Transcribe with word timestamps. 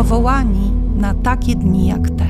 powołani 0.00 0.72
na 0.96 1.14
takie 1.14 1.56
dni 1.56 1.86
jak 1.86 2.10
te. 2.10 2.26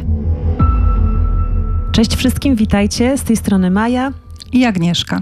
Cześć 1.92 2.16
wszystkim, 2.16 2.56
witajcie. 2.56 3.18
Z 3.18 3.22
tej 3.22 3.36
strony 3.36 3.70
Maja 3.70 4.12
i 4.52 4.64
Agnieszka. 4.64 5.20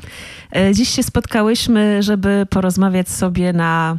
E, 0.57 0.75
dziś 0.75 0.89
się 0.89 1.03
spotkałyśmy, 1.03 2.03
żeby 2.03 2.47
porozmawiać 2.51 3.09
sobie 3.09 3.53
na 3.53 3.97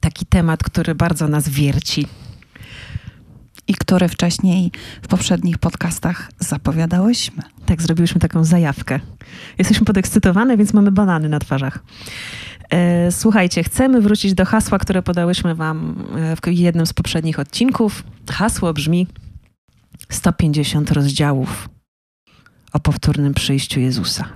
taki 0.00 0.26
temat, 0.26 0.62
który 0.62 0.94
bardzo 0.94 1.28
nas 1.28 1.48
wierci. 1.48 2.06
I 3.72 3.74
który 3.74 4.08
wcześniej 4.08 4.70
w 5.02 5.08
poprzednich 5.08 5.58
podcastach 5.58 6.30
zapowiadałyśmy. 6.38 7.42
Tak, 7.66 7.82
zrobiłyśmy 7.82 8.20
taką 8.20 8.44
zajawkę. 8.44 9.00
Jesteśmy 9.58 9.86
podekscytowane, 9.86 10.56
więc 10.56 10.72
mamy 10.72 10.90
banany 10.90 11.28
na 11.28 11.38
twarzach. 11.38 11.78
E, 12.70 13.12
słuchajcie, 13.12 13.64
chcemy 13.64 14.00
wrócić 14.00 14.34
do 14.34 14.44
hasła, 14.44 14.78
które 14.78 15.02
podałyśmy 15.02 15.54
Wam 15.54 16.04
e, 16.16 16.36
w 16.36 16.58
jednym 16.58 16.86
z 16.86 16.92
poprzednich 16.92 17.38
odcinków. 17.38 18.04
Hasło 18.30 18.72
brzmi 18.72 19.06
150 20.08 20.90
rozdziałów 20.90 21.68
o 22.72 22.80
powtórnym 22.80 23.34
przyjściu 23.34 23.80
Jezusa. 23.80 24.28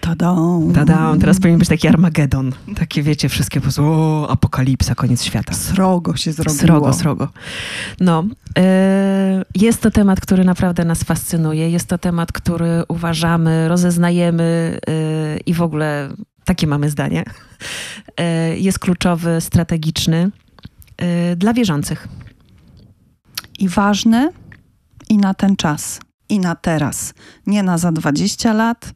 Tadam. 0.00 0.72
Tadam. 0.74 1.20
Teraz 1.20 1.40
powinien 1.40 1.58
być 1.58 1.68
taki 1.68 1.88
Armagedon. 1.88 2.52
Takie 2.76 3.02
wiecie, 3.02 3.28
wszystkie 3.28 3.60
po 3.60 3.62
prostu, 3.62 3.84
o, 3.84 4.30
apokalipsa, 4.30 4.94
koniec 4.94 5.24
świata. 5.24 5.54
Srogo 5.54 6.16
się 6.16 6.32
zrobiło. 6.32 6.58
Srogo, 6.58 6.92
srogo. 6.92 7.28
No, 8.00 8.24
yy, 8.56 8.62
jest 9.54 9.82
to 9.82 9.90
temat, 9.90 10.20
który 10.20 10.44
naprawdę 10.44 10.84
nas 10.84 11.04
fascynuje. 11.04 11.70
Jest 11.70 11.88
to 11.88 11.98
temat, 11.98 12.32
który 12.32 12.82
uważamy, 12.88 13.68
rozeznajemy 13.68 14.78
yy, 14.86 15.40
i 15.46 15.54
w 15.54 15.62
ogóle 15.62 16.08
takie 16.44 16.66
mamy 16.66 16.90
zdanie. 16.90 17.24
Yy, 18.18 18.58
jest 18.58 18.78
kluczowy, 18.78 19.40
strategiczny 19.40 20.30
dla 21.36 21.52
wierzących. 21.52 22.08
I 23.58 23.68
ważny 23.68 24.30
i 25.08 25.18
na 25.18 25.34
ten 25.34 25.56
czas, 25.56 26.00
i 26.28 26.38
na 26.38 26.54
teraz. 26.54 27.14
Nie 27.46 27.62
na 27.62 27.78
za 27.78 27.92
20 27.92 28.52
lat, 28.52 28.92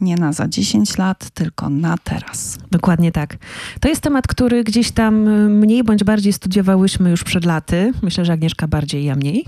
nie 0.00 0.16
na 0.16 0.32
za 0.32 0.48
10 0.48 0.98
lat, 0.98 1.30
tylko 1.30 1.68
na 1.68 1.98
teraz. 2.04 2.58
Dokładnie 2.70 3.12
tak. 3.12 3.36
To 3.80 3.88
jest 3.88 4.00
temat, 4.00 4.26
który 4.26 4.64
gdzieś 4.64 4.90
tam 4.90 5.14
mniej 5.50 5.84
bądź 5.84 6.04
bardziej 6.04 6.32
studiowałyśmy 6.32 7.10
już 7.10 7.24
przed 7.24 7.44
laty. 7.44 7.92
Myślę, 8.02 8.24
że 8.24 8.32
Agnieszka 8.32 8.68
bardziej, 8.68 9.04
ja 9.04 9.14
mniej. 9.14 9.46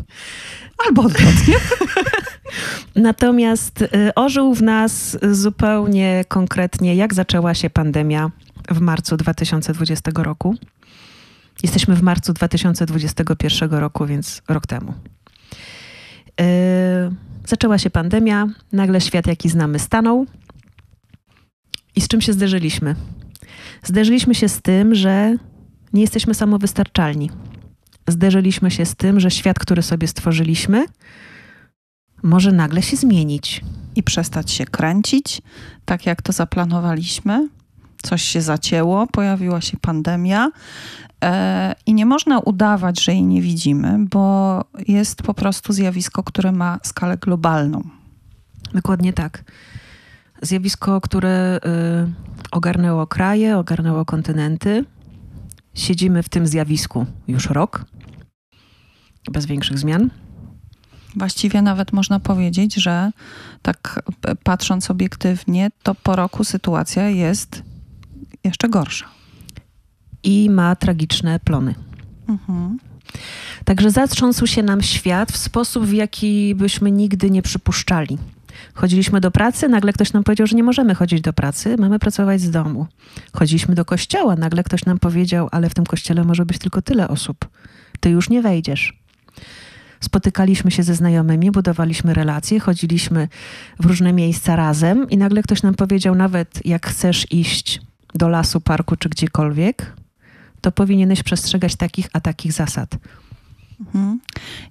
Albo 0.86 1.02
odwrotnie. 1.02 1.54
Natomiast 2.94 3.82
y, 3.82 3.88
ożył 4.14 4.54
w 4.54 4.62
nas 4.62 5.18
zupełnie 5.22 6.24
konkretnie, 6.28 6.94
jak 6.94 7.14
zaczęła 7.14 7.54
się 7.54 7.70
pandemia 7.70 8.30
w 8.70 8.80
marcu 8.80 9.16
2020 9.16 10.10
roku. 10.14 10.54
Jesteśmy 11.62 11.96
w 11.96 12.02
marcu 12.02 12.32
2021 12.32 13.70
roku, 13.70 14.06
więc 14.06 14.42
rok 14.48 14.66
temu. 14.66 14.94
Yy, 16.40 16.46
zaczęła 17.48 17.78
się 17.78 17.90
pandemia, 17.90 18.46
nagle 18.72 19.00
świat, 19.00 19.26
jaki 19.26 19.48
znamy, 19.48 19.78
stanął. 19.78 20.26
I 21.96 22.00
z 22.00 22.08
czym 22.08 22.20
się 22.20 22.32
zderzyliśmy? 22.32 22.94
Zderzyliśmy 23.82 24.34
się 24.34 24.48
z 24.48 24.62
tym, 24.62 24.94
że 24.94 25.36
nie 25.92 26.00
jesteśmy 26.00 26.34
samowystarczalni. 26.34 27.30
Zderzyliśmy 28.08 28.70
się 28.70 28.86
z 28.86 28.94
tym, 28.94 29.20
że 29.20 29.30
świat, 29.30 29.58
który 29.58 29.82
sobie 29.82 30.08
stworzyliśmy, 30.08 30.86
może 32.22 32.52
nagle 32.52 32.82
się 32.82 32.96
zmienić. 32.96 33.60
I 33.96 34.02
przestać 34.02 34.50
się 34.50 34.64
kręcić, 34.64 35.42
tak 35.84 36.06
jak 36.06 36.22
to 36.22 36.32
zaplanowaliśmy. 36.32 37.48
Coś 38.02 38.22
się 38.22 38.40
zacięło, 38.40 39.06
pojawiła 39.06 39.60
się 39.60 39.76
pandemia, 39.76 40.50
I 41.86 41.94
nie 41.94 42.06
można 42.06 42.38
udawać, 42.38 43.04
że 43.04 43.12
jej 43.12 43.24
nie 43.24 43.42
widzimy, 43.42 43.98
bo 43.98 44.64
jest 44.88 45.22
po 45.22 45.34
prostu 45.34 45.72
zjawisko, 45.72 46.22
które 46.22 46.52
ma 46.52 46.78
skalę 46.82 47.18
globalną. 47.18 47.82
Dokładnie 48.74 49.12
tak. 49.12 49.44
Zjawisko, 50.42 51.00
które 51.00 51.56
y, 51.56 52.48
ogarnęło 52.50 53.06
kraje, 53.06 53.58
ogarnęło 53.58 54.04
kontynenty. 54.04 54.84
Siedzimy 55.74 56.22
w 56.22 56.28
tym 56.28 56.46
zjawisku 56.46 57.06
już 57.28 57.50
rok, 57.50 57.84
bez 59.32 59.46
większych 59.46 59.78
zmian. 59.78 60.10
Właściwie 61.16 61.62
nawet 61.62 61.92
można 61.92 62.20
powiedzieć, 62.20 62.74
że 62.74 63.10
tak 63.62 64.02
patrząc 64.44 64.90
obiektywnie, 64.90 65.70
to 65.82 65.94
po 65.94 66.16
roku 66.16 66.44
sytuacja 66.44 67.08
jest 67.08 67.62
jeszcze 68.44 68.68
gorsza 68.68 69.17
i 70.28 70.50
ma 70.50 70.76
tragiczne 70.76 71.40
plony. 71.40 71.74
Mhm. 72.28 72.78
Także 73.64 73.90
zatrząsł 73.90 74.46
się 74.46 74.62
nam 74.62 74.82
świat 74.82 75.32
w 75.32 75.36
sposób, 75.36 75.84
w 75.84 75.92
jaki 75.92 76.54
byśmy 76.54 76.90
nigdy 76.90 77.30
nie 77.30 77.42
przypuszczali. 77.42 78.18
Chodziliśmy 78.74 79.20
do 79.20 79.30
pracy, 79.30 79.68
nagle 79.68 79.92
ktoś 79.92 80.12
nam 80.12 80.24
powiedział, 80.24 80.46
że 80.46 80.56
nie 80.56 80.62
możemy 80.62 80.94
chodzić 80.94 81.20
do 81.20 81.32
pracy, 81.32 81.76
mamy 81.78 81.98
pracować 81.98 82.40
z 82.40 82.50
domu. 82.50 82.86
Chodziliśmy 83.32 83.74
do 83.74 83.84
kościoła, 83.84 84.36
nagle 84.36 84.64
ktoś 84.64 84.84
nam 84.84 84.98
powiedział, 84.98 85.48
ale 85.52 85.70
w 85.70 85.74
tym 85.74 85.86
kościele 85.86 86.24
może 86.24 86.46
być 86.46 86.58
tylko 86.58 86.82
tyle 86.82 87.08
osób. 87.08 87.48
Ty 88.00 88.10
już 88.10 88.30
nie 88.30 88.42
wejdziesz. 88.42 88.98
Spotykaliśmy 90.00 90.70
się 90.70 90.82
ze 90.82 90.94
znajomymi, 90.94 91.50
budowaliśmy 91.50 92.14
relacje, 92.14 92.60
chodziliśmy 92.60 93.28
w 93.80 93.86
różne 93.86 94.12
miejsca 94.12 94.56
razem 94.56 95.10
i 95.10 95.16
nagle 95.16 95.42
ktoś 95.42 95.62
nam 95.62 95.74
powiedział, 95.74 96.14
nawet 96.14 96.66
jak 96.66 96.86
chcesz 96.86 97.32
iść 97.32 97.80
do 98.14 98.28
lasu, 98.28 98.60
parku 98.60 98.96
czy 98.96 99.08
gdziekolwiek, 99.08 99.92
to 100.60 100.72
powinieneś 100.72 101.22
przestrzegać 101.22 101.76
takich 101.76 102.08
a 102.12 102.20
takich 102.20 102.52
zasad. 102.52 102.96
Mhm. 103.80 104.20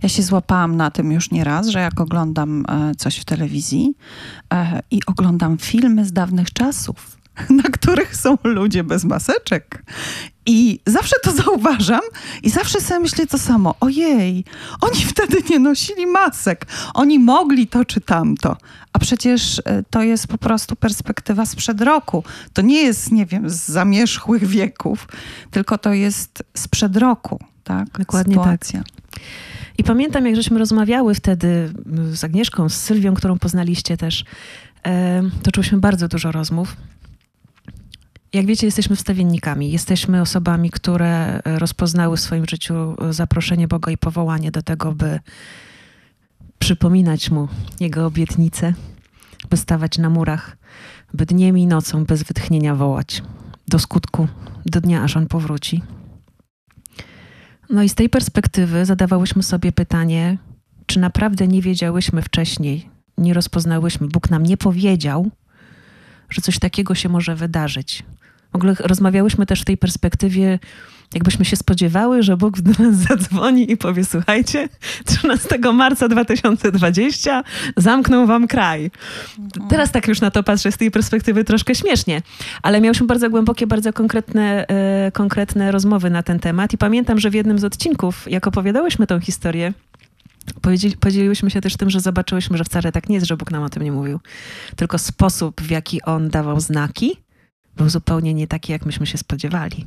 Ja 0.03 0.09
się 0.09 0.24
złapałam 0.24 0.75
na 0.75 0.92
tym 0.92 1.12
już 1.12 1.31
nieraz, 1.31 1.68
że 1.68 1.80
jak 1.80 2.02
oglądam 2.02 2.66
e, 2.70 2.96
coś 2.96 3.18
w 3.18 3.25
telewizji 3.25 3.96
e, 4.53 4.81
i 4.92 5.00
oglądam 5.06 5.58
filmy 5.58 6.06
z 6.06 6.14
dawnych 6.14 6.53
czasów, 6.53 7.16
na 7.64 7.64
których 7.64 8.16
są 8.16 8.38
ludzie 8.44 8.84
bez 8.84 9.03
maseczek. 9.03 9.84
I 10.46 10.80
zawsze 10.86 11.16
to 11.24 11.31
zauważam 11.44 12.02
i 12.44 12.50
zawsze 12.50 12.81
sobie 12.81 13.00
myślę 13.00 13.28
to 13.28 13.38
samo. 13.38 13.75
Ojej, 13.80 14.44
oni 14.81 15.02
wtedy 15.03 15.38
nie 15.50 15.59
nosili 15.59 16.08
masek. 16.08 16.66
Oni 16.94 17.20
mogli 17.20 17.68
to 17.68 17.86
czy 17.86 18.02
tamto. 18.02 18.58
A 18.94 19.00
przecież 19.00 19.62
e, 19.66 19.84
to 19.90 20.03
jest 20.03 20.28
po 20.28 20.38
prostu 20.38 20.75
perspektywa 20.75 21.46
sprzed 21.46 21.81
roku. 21.81 22.24
To 22.53 22.62
nie 22.62 22.81
jest, 22.81 23.12
nie 23.12 23.25
wiem, 23.25 23.50
z 23.50 23.66
zamierzchłych 23.66 24.48
wieków, 24.48 25.08
tylko 25.52 25.78
to 25.78 25.94
jest 25.94 26.44
sprzed 26.54 26.98
roku, 26.98 27.40
tak? 27.64 27.90
Dokładnie 28.00 28.36
tak. 28.36 28.44
Sytuacja. 28.44 28.80
tak. 28.80 29.22
I 29.78 29.84
pamiętam, 29.84 30.25
jak 30.25 30.36
żeśmy 30.36 30.59
rozmawiały 30.59 31.16
wtedy 31.16 31.74
z 32.12 32.24
Agnieszką, 32.24 32.69
z 32.69 32.74
Sylwią, 32.74 33.14
którą 33.14 33.40
poznaliście 33.40 33.98
też, 33.98 34.25
e, 34.86 35.24
toczyłyśmy 35.44 35.78
bardzo 35.78 36.08
dużo 36.08 36.31
rozmów. 36.31 36.75
Jak 38.38 38.46
wiecie, 38.46 38.68
jesteśmy 38.68 38.96
wstawiennikami. 38.96 39.72
Jesteśmy 39.72 40.22
osobami, 40.22 40.70
które 40.70 41.42
rozpoznały 41.46 42.18
w 42.18 42.20
swoim 42.20 42.46
życiu 42.50 42.96
zaproszenie 43.09 43.68
Boga 43.68 43.92
i 43.92 43.98
powołanie 43.98 44.52
do 44.52 44.62
tego, 44.62 44.92
by 44.92 45.20
przypominać 46.59 47.31
Mu 47.31 47.48
Jego 47.80 48.06
obietnice, 48.06 48.74
by 49.50 49.58
stawać 49.58 49.98
na 49.98 50.09
murach, 50.09 50.58
by 51.14 51.25
dniem 51.25 51.58
i 51.58 51.68
nocą 51.68 52.06
bez 52.06 52.24
wytchnienia 52.24 52.75
wołać 52.75 53.24
do 53.68 53.80
skutku, 53.80 54.28
do 54.66 54.81
dnia, 54.81 55.04
aż 55.04 55.18
On 55.18 55.28
powróci. 55.28 55.84
No 57.69 57.84
i 57.84 57.90
z 57.90 57.96
tej 57.96 58.09
perspektywy 58.09 58.86
zadawałyśmy 58.86 59.44
sobie 59.44 59.72
pytanie, 59.72 60.38
czy 60.86 61.00
naprawdę 61.00 61.48
nie 61.48 61.62
wiedziałyśmy 61.62 62.22
wcześniej, 62.22 62.90
nie 63.18 63.34
rozpoznałyśmy, 63.34 64.08
Bóg 64.08 64.30
nam 64.30 64.44
nie 64.44 64.58
powiedział, 64.58 65.31
że 66.30 66.42
coś 66.42 66.59
takiego 66.59 66.96
się 66.96 67.09
może 67.09 67.36
wydarzyć. 67.36 68.04
Ogóle 68.57 68.75
rozmawiałyśmy 68.79 69.45
też 69.45 69.62
w 69.62 69.66
tej 69.66 69.78
perspektywie, 69.78 70.59
jakbyśmy 71.13 71.45
się 71.45 71.56
spodziewały, 71.56 72.24
że 72.24 72.38
Bóg 72.38 72.62
do 72.62 72.83
nas 72.83 72.95
zadzwoni 73.09 73.71
i 73.71 73.77
powie: 73.77 74.06
Słuchajcie, 74.06 74.69
13 75.06 75.59
marca 75.74 76.07
2020 76.07 77.44
zamknął 77.77 78.27
wam 78.27 78.48
kraj. 78.48 78.92
Teraz 79.69 79.92
tak 79.92 80.07
już 80.07 80.21
na 80.21 80.31
to 80.31 80.44
patrzę 80.44 80.71
z 80.71 80.77
tej 80.77 80.92
perspektywy 80.92 81.44
troszkę 81.44 81.75
śmiesznie, 81.75 82.21
ale 82.62 82.81
miałyśmy 82.81 83.07
bardzo 83.07 83.30
głębokie, 83.30 83.68
bardzo 83.68 83.94
konkretne, 83.94 84.68
e, 84.68 85.12
konkretne 85.12 85.71
rozmowy 85.71 86.09
na 86.09 86.24
ten 86.24 86.39
temat. 86.39 86.74
I 86.74 86.77
pamiętam, 86.77 87.19
że 87.19 87.30
w 87.30 87.33
jednym 87.33 87.59
z 87.59 87.63
odcinków, 87.63 88.31
jak 88.31 88.48
opowiadałyśmy 88.48 89.07
tą 89.07 89.19
historię, 89.19 89.74
Podzieliłyśmy 91.00 91.51
się 91.51 91.62
też 91.62 91.77
tym, 91.77 91.89
że 91.89 92.00
zobaczyłyśmy, 92.00 92.57
że 92.57 92.63
wcale 92.63 92.92
tak 92.92 93.09
nie 93.09 93.15
jest, 93.15 93.27
że 93.27 93.38
Bóg 93.38 93.51
nam 93.51 93.63
o 93.63 93.69
tym 93.69 93.83
nie 93.83 93.92
mówił, 93.92 94.19
tylko 94.75 94.98
sposób, 94.98 95.62
w 95.62 95.69
jaki 95.69 96.01
On 96.01 96.30
dawał 96.30 96.59
znaki, 96.59 97.18
był 97.77 97.89
zupełnie 97.89 98.33
nie 98.33 98.47
taki, 98.47 98.71
jak 98.71 98.85
myśmy 98.85 99.06
się 99.07 99.18
spodziewali. 99.18 99.85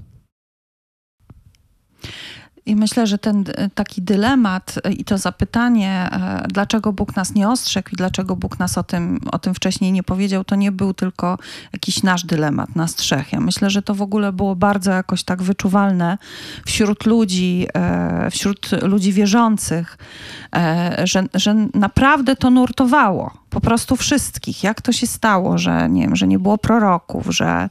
I 2.66 2.76
myślę, 2.76 3.06
że 3.06 3.18
ten 3.18 3.44
taki 3.74 4.02
dylemat 4.02 4.74
i 4.90 5.04
to 5.04 5.18
zapytanie, 5.18 6.08
e, 6.12 6.48
dlaczego 6.48 6.92
Bóg 6.92 7.16
nas 7.16 7.34
nie 7.34 7.48
ostrzegł 7.48 7.88
i 7.92 7.96
dlaczego 7.96 8.36
Bóg 8.36 8.58
nas 8.58 8.78
o 8.78 8.82
tym, 8.82 9.20
o 9.32 9.38
tym 9.38 9.54
wcześniej 9.54 9.92
nie 9.92 10.02
powiedział, 10.02 10.44
to 10.44 10.56
nie 10.56 10.72
był 10.72 10.94
tylko 10.94 11.38
jakiś 11.72 12.02
nasz 12.02 12.24
dylemat, 12.24 12.76
nas 12.76 12.94
trzech. 12.94 13.32
Ja 13.32 13.40
myślę, 13.40 13.70
że 13.70 13.82
to 13.82 13.94
w 13.94 14.02
ogóle 14.02 14.32
było 14.32 14.56
bardzo 14.56 14.90
jakoś 14.90 15.22
tak 15.22 15.42
wyczuwalne 15.42 16.18
wśród 16.66 17.06
ludzi, 17.06 17.66
e, 17.74 18.30
wśród 18.30 18.70
ludzi 18.82 19.12
wierzących, 19.12 19.98
e, 20.56 21.02
że, 21.04 21.24
że 21.34 21.54
naprawdę 21.74 22.36
to 22.36 22.50
nurtowało 22.50 23.40
po 23.50 23.60
prostu 23.60 23.96
wszystkich. 23.96 24.64
Jak 24.64 24.82
to 24.82 24.92
się 24.92 25.06
stało, 25.06 25.58
że 25.58 25.88
nie 25.88 26.02
wiem, 26.02 26.16
że 26.16 26.28
nie 26.28 26.38
było 26.38 26.58
proroków, 26.58 27.26
że, 27.26 27.68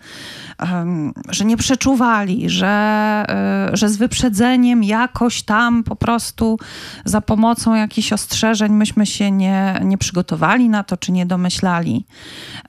że 1.29 1.45
nie 1.45 1.57
przeczuwali, 1.57 2.49
że, 2.49 3.25
że 3.73 3.89
z 3.89 3.97
wyprzedzeniem 3.97 4.78
jakoś 4.83 5.43
tam 5.43 5.83
po 5.83 5.95
prostu 5.95 6.59
za 7.05 7.21
pomocą 7.21 7.75
jakichś 7.75 8.13
ostrzeżeń 8.13 8.73
myśmy 8.73 9.05
się 9.05 9.31
nie, 9.31 9.79
nie 9.83 9.97
przygotowali 9.97 10.69
na 10.69 10.83
to, 10.83 10.97
czy 10.97 11.11
nie 11.11 11.25
domyślali. 11.25 12.05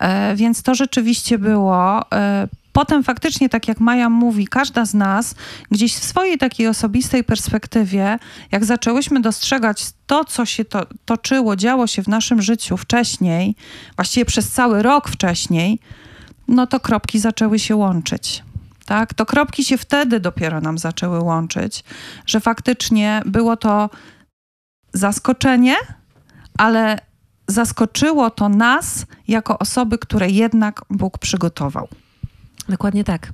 E, 0.00 0.36
więc 0.36 0.62
to 0.62 0.74
rzeczywiście 0.74 1.38
było 1.38 2.10
e, 2.12 2.48
potem 2.72 3.04
faktycznie, 3.04 3.48
tak 3.48 3.68
jak 3.68 3.80
Maja 3.80 4.08
mówi, 4.08 4.46
każda 4.46 4.84
z 4.84 4.94
nas 4.94 5.34
gdzieś 5.70 5.94
w 5.94 6.04
swojej 6.04 6.38
takiej 6.38 6.66
osobistej 6.66 7.24
perspektywie, 7.24 8.18
jak 8.52 8.64
zaczęłyśmy 8.64 9.20
dostrzegać 9.20 9.86
to, 10.06 10.24
co 10.24 10.46
się 10.46 10.64
to, 10.64 10.86
toczyło, 11.04 11.56
działo 11.56 11.86
się 11.86 12.02
w 12.02 12.08
naszym 12.08 12.42
życiu 12.42 12.76
wcześniej, 12.76 13.54
właściwie 13.96 14.24
przez 14.24 14.50
cały 14.50 14.82
rok 14.82 15.08
wcześniej, 15.08 15.78
no 16.48 16.66
to 16.66 16.80
kropki 16.80 17.18
zaczęły 17.18 17.58
się 17.58 17.76
łączyć. 17.76 18.42
Tak? 18.90 19.14
To 19.14 19.26
kropki 19.26 19.64
się 19.64 19.78
wtedy 19.78 20.20
dopiero 20.20 20.60
nam 20.60 20.78
zaczęły 20.78 21.20
łączyć, 21.20 21.84
że 22.26 22.40
faktycznie 22.40 23.22
było 23.26 23.56
to 23.56 23.90
zaskoczenie, 24.92 25.76
ale 26.58 26.98
zaskoczyło 27.48 28.30
to 28.30 28.48
nas 28.48 29.06
jako 29.28 29.58
osoby, 29.58 29.98
które 29.98 30.30
jednak 30.30 30.82
Bóg 30.90 31.18
przygotował. 31.18 31.88
Dokładnie 32.68 33.04
tak. 33.04 33.32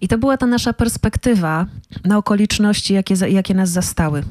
I 0.00 0.08
to 0.08 0.18
była 0.18 0.36
ta 0.36 0.46
nasza 0.46 0.72
perspektywa 0.72 1.66
na 2.04 2.18
okoliczności, 2.18 2.94
jakie, 2.94 3.14
jakie 3.28 3.54
nas 3.54 3.70
zastały. 3.70 4.24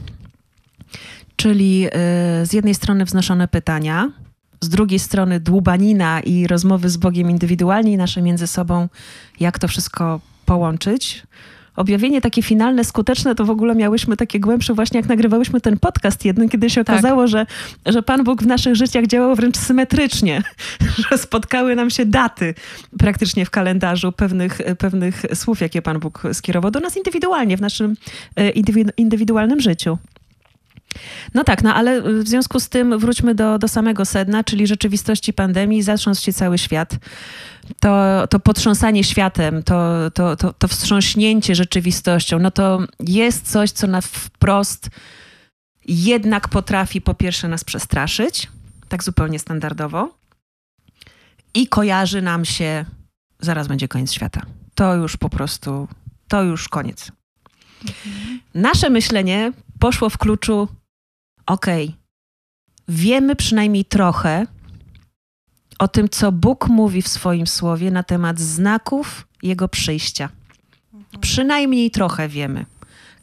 Czyli 1.36 1.80
yy, 1.80 1.90
z 2.44 2.54
jednej 2.54 2.76
strony 2.76 3.06
wznoszone 3.06 3.48
pytania, 3.48 4.12
z 4.62 4.70
drugiej 4.70 5.00
strony 5.00 5.40
dłubanina 5.40 6.20
i 6.20 6.48
rozmowy 6.48 6.90
z 6.90 6.98
Bogiem 6.98 7.30
indywidualnie 7.30 7.92
i 7.94 7.98
nasze 7.98 8.22
między 8.22 8.48
sobą, 8.48 8.90
jak 9.40 9.60
to 9.60 9.68
wszystko 9.68 10.20
połączyć 10.45 11.24
objawienie 11.75 12.22
takie 12.22 12.42
finalne, 12.42 12.84
skuteczne, 12.84 13.36
to 13.36 13.45
w 13.45 13.50
ogóle 13.50 13.75
miałyśmy 13.75 14.18
takie 14.18 14.40
głębsze 14.40 14.74
właśnie 14.74 15.00
jak 15.00 15.10
nagrywałyśmy 15.10 15.62
ten 15.62 15.80
podcast 15.80 16.25
jeden, 16.25 16.50
kiedy 16.50 16.69
się 16.69 16.84
tak. 16.84 16.95
okazało, 16.95 17.28
że, 17.28 17.45
że 17.86 18.04
Pan 18.04 18.24
Bóg 18.24 18.44
w 18.44 18.48
naszych 18.48 18.75
życiach 18.75 19.07
działał 19.07 19.36
wręcz 19.36 19.57
symetrycznie, 19.57 20.42
że 21.10 21.18
spotkały 21.18 21.75
nam 21.75 21.90
się 21.90 22.06
daty 22.06 22.54
praktycznie 23.00 23.45
w 23.45 23.50
kalendarzu 23.50 24.12
pewnych, 24.12 24.62
pewnych 24.78 25.25
słów, 25.34 25.62
jakie 25.62 25.81
Pan 25.81 26.00
Bóg 26.00 26.24
skierował 26.34 26.72
do 26.72 26.80
nas 26.80 26.98
indywidualnie 26.98 27.57
w 27.57 27.62
naszym 27.62 27.95
e, 28.36 28.50
indywidualnym 28.98 29.62
życiu. 29.62 29.98
No 31.34 31.44
tak, 31.44 31.63
no 31.63 31.75
ale 31.75 32.01
w 32.01 32.28
związku 32.28 32.60
z 32.60 32.69
tym 32.69 33.00
wróćmy 33.00 33.36
do, 33.36 33.60
do 33.60 33.68
samego 33.68 34.06
sedna, 34.06 34.44
czyli 34.44 34.68
rzeczywistości 34.68 35.34
pandemii, 35.34 35.84
zatrząsł 35.84 36.22
się 36.24 36.34
cały 36.34 36.57
świat. 36.57 36.95
To, 37.80 38.28
to 38.30 38.40
potrząsanie 38.40 39.04
światem, 39.04 39.63
to, 39.63 40.12
to, 40.12 40.36
to, 40.36 40.54
to 40.54 40.68
wstrząśnięcie 40.68 41.56
rzeczywistością, 41.56 42.40
no 42.40 42.51
to 42.51 42.80
jest 43.00 43.51
coś, 43.51 43.72
co 43.72 43.88
na 43.88 44.01
wprost 44.01 44.90
jednak 45.86 46.50
potrafi 46.50 47.01
po 47.01 47.13
pierwsze 47.13 47.48
nas 47.48 47.63
przestraszyć, 47.63 48.48
tak 48.90 49.04
zupełnie 49.04 49.40
standardowo, 49.40 50.10
i 51.54 51.68
kojarzy 51.68 52.22
nam 52.22 52.45
się, 52.45 52.86
zaraz 53.40 53.68
będzie 53.68 53.88
koniec 53.88 54.13
świata. 54.13 54.42
To 54.75 54.95
już 54.95 55.18
po 55.18 55.30
prostu, 55.30 55.88
to 56.28 56.44
już 56.44 56.69
koniec. 56.69 57.12
Mhm. 57.81 58.40
Nasze 58.54 58.90
myślenie 58.90 59.51
poszło 59.80 60.10
w 60.10 60.18
kluczu 60.18 60.68
okej, 61.45 61.86
okay, 61.86 61.98
wiemy 62.88 63.36
przynajmniej 63.36 63.86
trochę 63.86 64.48
o 65.80 65.88
tym, 65.88 66.10
co 66.10 66.31
Bóg 66.31 66.68
mówi 66.68 67.01
w 67.01 67.07
swoim 67.07 67.48
słowie 67.48 67.92
na 67.92 68.04
temat 68.04 68.40
znaków 68.40 69.28
Jego 69.44 69.68
przyjścia. 69.68 70.30
Mhm. 70.94 71.22
Przynajmniej 71.22 71.92
trochę 71.92 72.30
wiemy. 72.30 72.66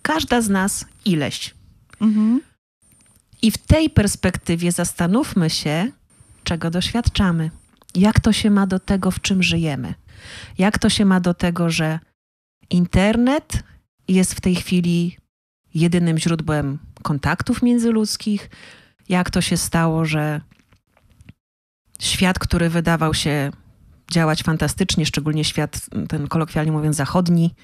Każda 0.02 0.42
z 0.42 0.48
nas 0.48 0.84
ileś. 1.04 1.54
Mhm. 2.00 2.40
I 3.42 3.50
w 3.50 3.58
tej 3.58 3.90
perspektywie 3.90 4.72
zastanówmy 4.72 5.50
się, 5.50 5.92
czego 6.44 6.70
doświadczamy. 6.70 7.50
Jak 7.94 8.20
to 8.20 8.32
się 8.32 8.50
ma 8.50 8.66
do 8.66 8.78
tego, 8.78 9.10
w 9.10 9.20
czym 9.20 9.42
żyjemy? 9.42 9.94
Jak 10.58 10.78
to 10.78 10.90
się 10.90 11.04
ma 11.04 11.20
do 11.20 11.34
tego, 11.34 11.70
że 11.70 11.98
internet 12.70 13.62
jest 14.08 14.34
w 14.34 14.40
tej 14.40 14.54
chwili 14.54 15.16
jedynym 15.74 16.18
źródłem 16.18 16.78
kontaktów 17.02 17.62
międzyludzkich. 17.62 18.50
Jak 19.08 19.30
to 19.30 19.40
się 19.40 19.56
stało, 19.56 20.04
że 20.04 20.40
świat, 22.00 22.38
który 22.38 22.70
wydawał 22.70 23.14
się 23.14 23.50
działać 24.10 24.42
fantastycznie, 24.42 25.06
szczególnie 25.06 25.44
świat, 25.44 25.90
ten 26.08 26.28
kolokwialnie 26.28 26.72
mówiąc, 26.72 26.96
zachodni, 26.96 27.54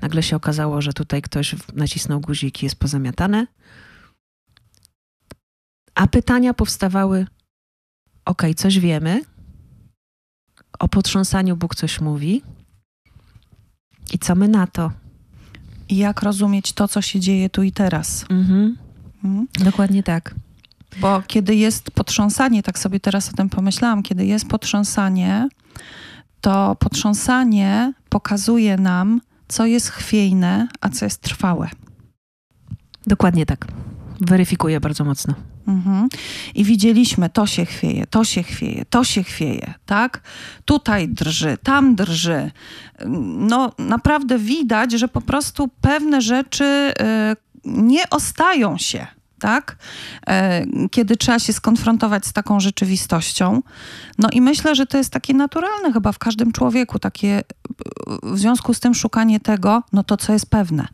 nagle 0.00 0.22
się 0.22 0.36
okazało, 0.36 0.82
że 0.82 0.92
tutaj 0.92 1.22
ktoś 1.22 1.56
nacisnął 1.74 2.20
guzik 2.20 2.62
i 2.62 2.66
jest 2.66 2.76
pozamiatane. 2.76 3.46
A 5.94 6.06
pytania 6.06 6.54
powstawały: 6.54 7.26
OK, 8.24 8.42
coś 8.56 8.78
wiemy, 8.78 9.24
o 10.78 10.88
potrząsaniu 10.88 11.56
Bóg 11.56 11.74
coś 11.74 12.00
mówi. 12.00 12.42
I 14.12 14.18
co 14.18 14.34
my 14.34 14.48
na 14.48 14.66
to? 14.66 14.92
I 15.90 15.96
jak 15.96 16.22
rozumieć 16.22 16.72
to, 16.72 16.88
co 16.88 17.02
się 17.02 17.20
dzieje 17.20 17.50
tu 17.50 17.62
i 17.62 17.72
teraz. 17.72 18.24
Mhm. 18.30 18.76
Mhm. 19.24 19.46
Dokładnie 19.64 20.02
tak. 20.02 20.34
Bo 21.00 21.22
kiedy 21.26 21.54
jest 21.54 21.90
potrząsanie, 21.90 22.62
tak 22.62 22.78
sobie 22.78 23.00
teraz 23.00 23.28
o 23.28 23.32
tym 23.32 23.48
pomyślałam, 23.48 24.02
kiedy 24.02 24.26
jest 24.26 24.48
potrząsanie, 24.48 25.48
to 26.40 26.76
potrząsanie 26.76 27.92
pokazuje 28.08 28.76
nam, 28.76 29.20
co 29.48 29.66
jest 29.66 29.88
chwiejne, 29.88 30.68
a 30.80 30.88
co 30.88 31.04
jest 31.04 31.20
trwałe. 31.20 31.70
Dokładnie 33.06 33.46
tak. 33.46 33.66
Weryfikuje 34.20 34.80
bardzo 34.80 35.04
mocno. 35.04 35.34
Mhm. 35.70 36.08
I 36.54 36.64
widzieliśmy, 36.64 37.28
to 37.28 37.46
się 37.46 37.64
chwieje, 37.64 38.06
to 38.06 38.24
się 38.24 38.42
chwieje, 38.42 38.84
to 38.90 39.04
się 39.04 39.22
chwieje, 39.22 39.74
tak? 39.86 40.20
Tutaj 40.64 41.08
drży, 41.08 41.58
tam 41.62 41.94
drży. 41.94 42.50
No 43.38 43.72
naprawdę 43.78 44.38
widać, 44.38 44.92
że 44.92 45.08
po 45.08 45.20
prostu 45.20 45.68
pewne 45.80 46.20
rzeczy 46.20 46.64
y, 46.64 47.36
nie 47.64 48.10
ostają 48.10 48.78
się, 48.78 49.06
tak? 49.40 49.76
E, 50.26 50.66
kiedy 50.90 51.16
trzeba 51.16 51.38
się 51.38 51.52
skonfrontować 51.52 52.26
z 52.26 52.32
taką 52.32 52.60
rzeczywistością. 52.60 53.62
No 54.18 54.28
i 54.32 54.40
myślę, 54.40 54.74
że 54.74 54.86
to 54.86 54.98
jest 54.98 55.12
takie 55.12 55.34
naturalne 55.34 55.92
chyba 55.92 56.12
w 56.12 56.18
każdym 56.18 56.52
człowieku, 56.52 56.98
takie 56.98 57.42
w 58.22 58.38
związku 58.38 58.74
z 58.74 58.80
tym 58.80 58.94
szukanie 58.94 59.40
tego, 59.40 59.82
no 59.92 60.04
to 60.04 60.16
co 60.16 60.32
jest 60.32 60.50
pewne. 60.50 60.88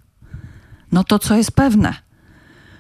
No 0.93 1.05
to 1.05 1.19
co 1.19 1.37
jest 1.37 1.53
pewne. 1.53 1.95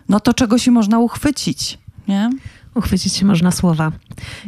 No 0.08 0.20
to 0.20 0.34
czego 0.34 0.58
się 0.58 0.70
można 0.70 0.98
uchwycić 0.98 1.78
nie? 2.08 2.30
Uchwycić 2.74 3.12
się 3.14 3.26
można 3.26 3.50
słowa. 3.50 3.92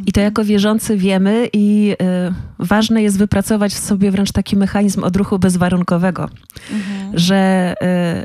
I 0.05 0.11
to 0.11 0.21
jako 0.21 0.45
wierzący 0.45 0.97
wiemy 0.97 1.49
i 1.53 1.95
y, 2.01 2.33
ważne 2.59 3.03
jest 3.03 3.17
wypracować 3.17 3.73
w 3.73 3.79
sobie 3.79 4.11
wręcz 4.11 4.31
taki 4.31 4.57
mechanizm 4.57 5.03
odruchu 5.03 5.39
bezwarunkowego, 5.39 6.29
mhm. 6.71 7.19
że, 7.19 7.75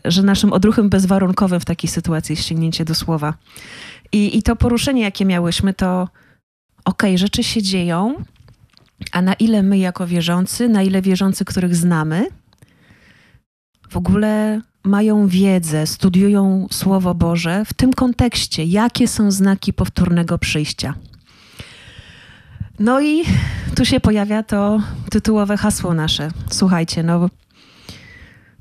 y, 0.07 0.11
że 0.11 0.23
naszym 0.23 0.53
odruchem 0.53 0.89
bezwarunkowym 0.89 1.61
w 1.61 1.65
takiej 1.65 1.91
sytuacji 1.91 2.33
jest 2.33 2.49
sięgnięcie 2.49 2.85
do 2.85 2.95
słowa. 2.95 3.35
I, 4.13 4.39
i 4.39 4.43
to 4.43 4.57
poruszenie, 4.57 5.03
jakie 5.03 5.25
miałyśmy, 5.25 5.75
to 5.75 6.09
okej, 6.85 7.11
okay, 7.11 7.19
rzeczy 7.19 7.43
się 7.43 7.63
dzieją, 7.63 8.15
a 9.13 9.23
na 9.23 9.35
ile 9.35 9.63
my 9.63 9.79
jako 9.79 10.07
wierzący, 10.07 10.69
na 10.69 10.83
ile 10.83 11.03
wierzący, 11.03 11.45
których 11.45 11.77
znamy, 11.77 12.27
w 13.95 13.97
ogóle 13.97 14.61
mają 14.85 15.27
wiedzę, 15.29 15.87
studiują 15.87 16.67
Słowo 16.71 17.15
Boże 17.15 17.65
w 17.65 17.75
tym 17.75 17.93
kontekście, 17.93 18.65
jakie 18.65 19.09
są 19.09 19.31
znaki 19.31 19.73
powtórnego 19.73 20.39
przyjścia. 20.39 20.95
No 22.79 23.01
i 23.01 23.25
tu 23.77 23.85
się 23.85 24.01
pojawia 24.01 24.43
to 24.43 24.81
tytułowe 25.11 25.57
hasło 25.57 25.95
nasze. 25.95 26.29
Słuchajcie, 26.51 27.03
no 27.03 27.31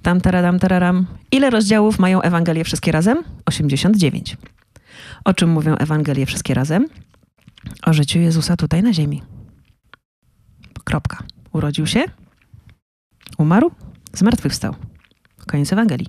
tam 0.01 0.21
taradam 0.21 0.59
tararam. 0.59 1.05
Ile 1.31 1.49
rozdziałów 1.49 1.99
mają 1.99 2.21
Ewangelie 2.21 2.63
wszystkie 2.63 2.91
razem? 2.91 3.17
89. 3.45 4.37
O 5.25 5.33
czym 5.33 5.49
mówią 5.49 5.75
Ewangelie 5.75 6.25
wszystkie 6.25 6.53
razem? 6.53 6.87
O 7.85 7.93
życiu 7.93 8.19
Jezusa 8.19 8.57
tutaj 8.57 8.83
na 8.83 8.93
ziemi. 8.93 9.23
Kropka. 10.83 11.23
Urodził 11.53 11.87
się, 11.87 12.03
umarł, 13.37 13.71
zmartwychwstał. 14.13 14.75
Koniec 15.45 15.73
Ewangelii. 15.73 16.07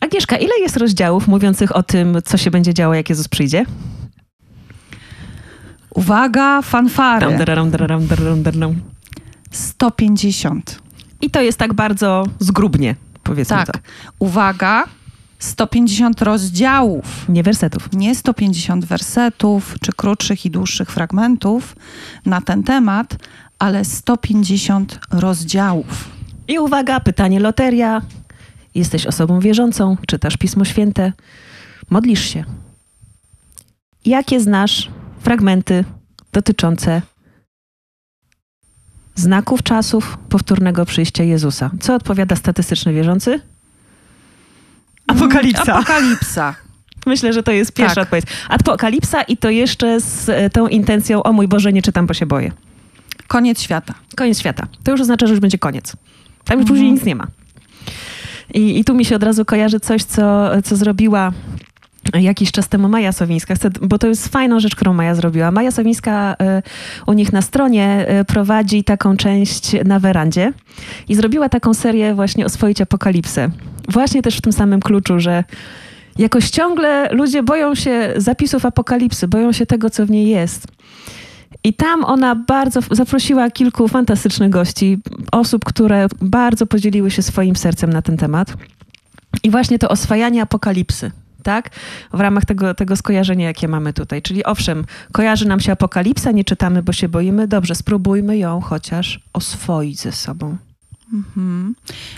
Agnieszka, 0.00 0.36
ile 0.36 0.52
jest 0.60 0.76
rozdziałów 0.76 1.28
mówiących 1.28 1.76
o 1.76 1.82
tym, 1.82 2.18
co 2.24 2.36
się 2.36 2.50
będzie 2.50 2.74
działo, 2.74 2.94
jak 2.94 3.08
Jezus 3.10 3.28
przyjdzie? 3.28 3.64
Uwaga, 5.94 6.62
fanfary. 6.62 7.26
Dam, 7.26 7.38
daram, 7.44 7.70
daram, 7.70 8.06
daram, 8.06 8.42
daram. 8.42 8.80
150. 9.50 10.78
I 11.20 11.30
to 11.30 11.42
jest 11.42 11.58
tak 11.58 11.74
bardzo 11.74 12.24
zgrubnie, 12.38 12.94
powiedzmy 13.22 13.56
Tak. 13.56 13.66
to. 13.66 13.78
Uwaga, 14.18 14.84
150 15.38 16.22
rozdziałów. 16.22 17.28
Nie 17.28 17.42
wersetów. 17.42 17.88
Nie 17.92 18.14
150 18.14 18.84
wersetów, 18.84 19.74
czy 19.80 19.92
krótszych 19.92 20.46
i 20.46 20.50
dłuższych 20.50 20.90
fragmentów 20.90 21.76
na 22.26 22.40
ten 22.40 22.62
temat, 22.62 23.16
ale 23.58 23.84
150 23.84 25.00
rozdziałów. 25.10 26.17
I 26.48 26.58
uwaga, 26.58 27.00
pytanie 27.00 27.40
loteria. 27.40 28.02
Jesteś 28.74 29.06
osobą 29.06 29.40
wierzącą, 29.40 29.96
czytasz 30.06 30.36
Pismo 30.36 30.64
Święte, 30.64 31.12
modlisz 31.90 32.24
się. 32.24 32.44
Jakie 34.04 34.40
znasz 34.40 34.90
fragmenty 35.20 35.84
dotyczące 36.32 37.02
znaków 39.14 39.62
czasów 39.62 40.18
powtórnego 40.28 40.86
przyjścia 40.86 41.24
Jezusa? 41.24 41.70
Co 41.80 41.94
odpowiada 41.94 42.36
statystyczny 42.36 42.92
wierzący? 42.92 43.40
Apokalipsa. 45.06 45.74
Apokalipsa. 45.74 46.54
Myślę, 47.06 47.32
że 47.32 47.42
to 47.42 47.52
jest 47.52 47.72
pierwsza 47.72 47.94
Tak. 47.94 48.04
odpowiedź. 48.04 48.24
Apokalipsa 48.48 49.22
i 49.22 49.36
to 49.36 49.50
jeszcze 49.50 50.00
z 50.00 50.28
e, 50.28 50.50
tą 50.50 50.68
intencją, 50.68 51.22
o 51.22 51.32
mój 51.32 51.48
Boże, 51.48 51.72
nie 51.72 51.82
czytam, 51.82 52.06
bo 52.06 52.14
się 52.14 52.26
boję. 52.26 52.52
Koniec 53.26 53.62
świata. 53.62 53.94
Koniec 54.16 54.40
świata. 54.40 54.66
To 54.84 54.90
już 54.90 55.00
oznacza, 55.00 55.26
że 55.26 55.32
już 55.32 55.40
będzie 55.40 55.58
koniec. 55.58 55.96
Tam 56.48 56.58
już 56.58 56.62
Mhm. 56.62 56.66
później 56.66 56.92
nic 56.92 57.04
nie 57.04 57.14
ma. 57.16 57.26
I, 58.54 58.78
I 58.78 58.84
tu 58.84 58.94
mi 58.94 59.04
się 59.04 59.16
od 59.16 59.22
razu 59.22 59.44
kojarzy 59.44 59.80
coś, 59.80 60.04
co, 60.04 60.50
co 60.64 60.76
zrobiła 60.76 61.32
jakiś 62.14 62.52
czas 62.52 62.68
temu 62.68 62.88
Maja 62.88 63.12
Sowińska, 63.12 63.54
Chcę, 63.54 63.70
bo 63.70 63.98
to 63.98 64.06
jest 64.06 64.28
fajną 64.28 64.60
rzecz, 64.60 64.76
którą 64.76 64.92
Maja 64.94 65.14
zrobiła. 65.14 65.50
Maja 65.50 65.70
Sowińska 65.70 66.32
y, 66.32 66.62
u 67.06 67.12
nich 67.12 67.32
na 67.32 67.42
stronie 67.42 68.06
y, 68.20 68.24
prowadzi 68.24 68.84
taką 68.84 69.16
część 69.16 69.72
na 69.84 69.98
werandzie 69.98 70.52
i 71.08 71.14
zrobiła 71.14 71.48
taką 71.48 71.74
serię 71.74 72.14
właśnie 72.14 72.46
oswoić 72.46 72.80
apokalipsę. 72.80 73.50
Właśnie 73.88 74.22
też 74.22 74.36
w 74.36 74.40
tym 74.40 74.52
samym 74.52 74.80
kluczu, 74.80 75.20
że 75.20 75.44
jakoś 76.18 76.50
ciągle 76.50 77.08
ludzie 77.12 77.42
boją 77.42 77.74
się 77.74 78.12
zapisów 78.16 78.66
apokalipsy, 78.66 79.28
boją 79.28 79.52
się 79.52 79.66
tego, 79.66 79.90
co 79.90 80.06
w 80.06 80.10
niej 80.10 80.28
jest. 80.28 80.66
I 81.64 81.74
tam 81.74 82.04
ona 82.04 82.34
bardzo 82.34 82.80
zaprosiła 82.90 83.50
kilku 83.50 83.88
fantastycznych 83.88 84.50
gości, 84.50 84.98
osób, 85.32 85.64
które 85.64 86.06
bardzo 86.20 86.66
podzieliły 86.66 87.10
się 87.10 87.22
swoim 87.22 87.56
sercem 87.56 87.92
na 87.92 88.02
ten 88.02 88.16
temat. 88.16 88.54
I 89.42 89.50
właśnie 89.50 89.78
to 89.78 89.88
oswajanie 89.88 90.42
apokalipsy, 90.42 91.10
tak? 91.42 91.70
W 92.12 92.20
ramach 92.20 92.44
tego, 92.44 92.74
tego 92.74 92.96
skojarzenia, 92.96 93.46
jakie 93.46 93.68
mamy 93.68 93.92
tutaj. 93.92 94.22
Czyli 94.22 94.44
owszem, 94.44 94.84
kojarzy 95.12 95.48
nam 95.48 95.60
się 95.60 95.72
apokalipsa, 95.72 96.30
nie 96.30 96.44
czytamy, 96.44 96.82
bo 96.82 96.92
się 96.92 97.08
boimy. 97.08 97.48
Dobrze, 97.48 97.74
spróbujmy 97.74 98.38
ją 98.38 98.60
chociaż 98.60 99.20
oswoić 99.32 100.00
ze 100.00 100.12
sobą. 100.12 100.56
Mhm. 101.12 101.74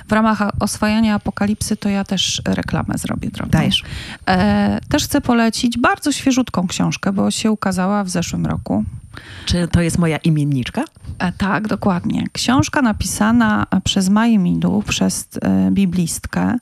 W 0.08 0.12
ramach 0.12 0.42
oswajania 0.60 1.14
apokalipsy 1.14 1.76
to 1.76 1.88
ja 1.88 2.04
też 2.04 2.42
reklamę 2.44 2.94
zrobię 2.98 3.30
drobną. 3.30 3.58
Dajesz. 3.58 3.84
E, 4.26 4.80
też 4.88 5.04
chcę 5.04 5.20
polecić 5.20 5.78
bardzo 5.78 6.12
świeżutką 6.12 6.66
książkę, 6.66 7.12
bo 7.12 7.30
się 7.30 7.50
ukazała 7.50 8.04
w 8.04 8.08
zeszłym 8.08 8.46
roku. 8.46 8.84
Czy 9.46 9.68
to 9.68 9.80
jest 9.80 9.98
moja 9.98 10.16
imienniczka? 10.16 10.84
E, 11.18 11.32
tak, 11.32 11.68
dokładnie. 11.68 12.24
Książka 12.32 12.82
napisana 12.82 13.66
przez 13.84 14.08
Maję 14.08 14.38
Midu, 14.38 14.82
przez 14.88 15.28
e, 15.42 15.70
biblistkę. 15.70 16.56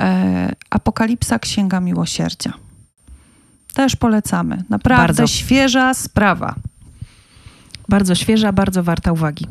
E, 0.00 0.52
Apokalipsa 0.70 1.38
Księga 1.38 1.80
Miłosierdzia. 1.80 2.52
Też 3.74 3.96
polecamy. 3.96 4.64
Naprawdę 4.68 5.06
Bardzo. 5.06 5.26
świeża 5.26 5.94
sprawa. 5.94 6.54
Bardzo 7.88 8.14
świeża, 8.14 8.52
bardzo 8.52 8.82
warta 8.82 9.12
uwagi. 9.12 9.46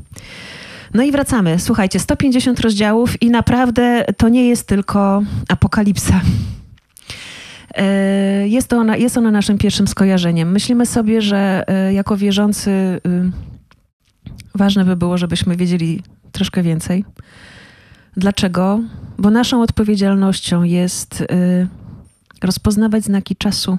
No 0.94 1.04
i 1.04 1.12
wracamy. 1.12 1.60
Słuchajcie, 1.60 2.00
150 2.00 2.60
rozdziałów 2.60 3.22
i 3.22 3.30
naprawdę 3.30 4.06
to 4.18 4.30
nie 4.30 4.48
jest 4.48 4.68
tylko 4.68 5.24
apokalipsa. 5.50 6.22
E, 7.76 8.48
Jest, 8.48 8.74
ona, 8.74 8.98
jest 8.98 9.18
ona 9.18 9.32
naszym 9.32 9.58
pierwszym 9.58 9.88
skojarzeniem. 9.88 10.52
Myślimy 10.52 10.86
sobie, 10.86 11.22
że 11.22 11.64
e, 11.68 11.94
jako 11.94 12.18
wierzący 12.18 12.70
y, 12.72 13.32
ważne 14.56 14.86
by 14.86 14.96
było, 14.96 15.18
żebyśmy 15.18 15.56
wiedzieli 15.56 16.04
troszkę 16.32 16.64
więcej. 16.64 17.06
Dlaczego? 18.18 18.80
Bo 19.18 19.30
naszą 19.30 19.62
odpowiedzialnością 19.62 20.64
jest 20.64 21.22
y, 21.22 21.68
rozpoznawać 22.42 23.04
znaki 23.04 23.36
czasu. 23.36 23.78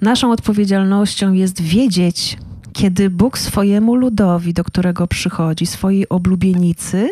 Naszą 0.00 0.32
odpowiedzialnością 0.32 1.32
jest 1.32 1.60
wiedzieć, 1.60 2.38
kiedy 2.72 3.10
Bóg 3.10 3.38
swojemu 3.38 3.94
ludowi, 3.94 4.54
do 4.54 4.64
którego 4.64 5.06
przychodzi, 5.06 5.66
swojej 5.66 6.08
oblubienicy, 6.08 7.10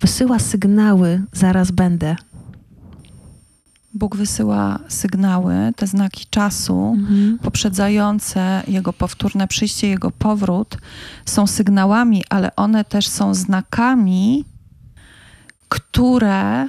wysyła 0.00 0.38
sygnały, 0.38 1.22
zaraz 1.32 1.70
będę. 1.70 2.16
Bóg 3.96 4.16
wysyła 4.16 4.78
sygnały, 4.88 5.54
te 5.76 5.86
znaki 5.86 6.26
czasu 6.30 6.96
poprzedzające 7.42 8.62
Jego 8.68 8.92
powtórne 8.92 9.48
przyjście, 9.48 9.88
Jego 9.88 10.10
powrót 10.10 10.78
są 11.24 11.46
sygnałami, 11.46 12.24
ale 12.30 12.56
one 12.56 12.84
też 12.84 13.08
są 13.08 13.34
znakami, 13.34 14.44
które 15.68 16.68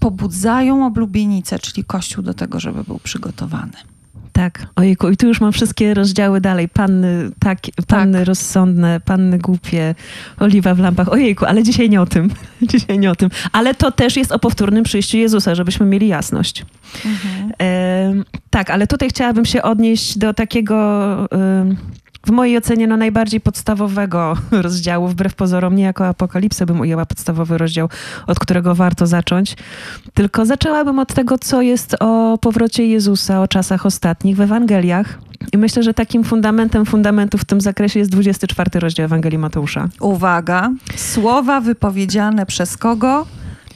pobudzają 0.00 0.86
oblubienicę, 0.86 1.58
czyli 1.58 1.84
Kościół 1.84 2.24
do 2.24 2.34
tego, 2.34 2.60
żeby 2.60 2.84
był 2.84 2.98
przygotowany. 2.98 3.95
Tak, 4.36 4.66
ojejku, 4.76 5.08
i 5.08 5.16
tu 5.16 5.26
już 5.26 5.40
mam 5.40 5.52
wszystkie 5.52 5.94
rozdziały 5.94 6.40
dalej. 6.40 6.68
Panny, 6.68 7.30
tak, 7.40 7.58
panny 7.86 8.24
rozsądne, 8.24 9.00
panny 9.00 9.38
głupie, 9.38 9.94
oliwa 10.40 10.74
w 10.74 10.78
lampach. 10.78 11.12
Ojejku, 11.12 11.44
ale 11.44 11.62
dzisiaj 11.62 11.90
nie 11.90 12.00
o 12.00 12.06
tym. 12.06 12.30
dzisiaj 12.72 12.98
nie 12.98 13.10
o 13.10 13.14
tym. 13.14 13.30
Ale 13.52 13.74
to 13.74 13.92
też 13.92 14.16
jest 14.16 14.32
o 14.32 14.38
powtórnym 14.38 14.84
przyjściu 14.84 15.16
Jezusa, 15.16 15.54
żebyśmy 15.54 15.86
mieli 15.86 16.08
jasność. 16.08 16.64
Em, 17.58 18.24
tak, 18.50 18.70
ale 18.70 18.86
tutaj 18.86 19.08
chciałabym 19.08 19.44
się 19.44 19.62
odnieść 19.62 20.18
do 20.18 20.34
takiego, 20.34 20.76
w 22.26 22.30
mojej 22.30 22.58
ocenie, 22.58 22.86
no 22.86 22.96
najbardziej 22.96 23.40
podstawowego 23.40 24.36
rozdziału, 24.50 25.08
wbrew 25.08 25.34
pozorom, 25.34 25.76
nie 25.76 25.84
jako 25.84 26.06
apokalipsę 26.06 26.66
bym 26.66 26.80
ujęła 26.80 27.06
podstawowy 27.06 27.58
rozdział, 27.58 27.88
od 28.26 28.38
którego 28.38 28.74
warto 28.74 29.06
zacząć, 29.06 29.56
tylko 30.14 30.46
zaczęłabym 30.46 30.98
od 30.98 31.14
tego, 31.14 31.38
co 31.38 31.62
jest 31.62 31.96
o 32.00 32.38
powrocie 32.38 32.86
Jezusa, 32.86 33.42
o 33.42 33.48
czasach 33.48 33.86
ostatnich 33.86 34.36
w 34.36 34.40
Ewangeliach. 34.40 35.18
I 35.52 35.58
myślę, 35.58 35.82
że 35.82 35.94
takim 35.94 36.24
fundamentem 36.24 36.86
fundamentów 36.86 37.40
w 37.40 37.44
tym 37.44 37.60
zakresie 37.60 37.98
jest 37.98 38.10
24 38.10 38.80
rozdział 38.80 39.04
Ewangelii 39.04 39.38
Mateusza. 39.38 39.88
Uwaga, 40.00 40.70
słowa 40.96 41.60
wypowiedziane 41.60 42.46
przez 42.46 42.76
kogo? 42.76 43.26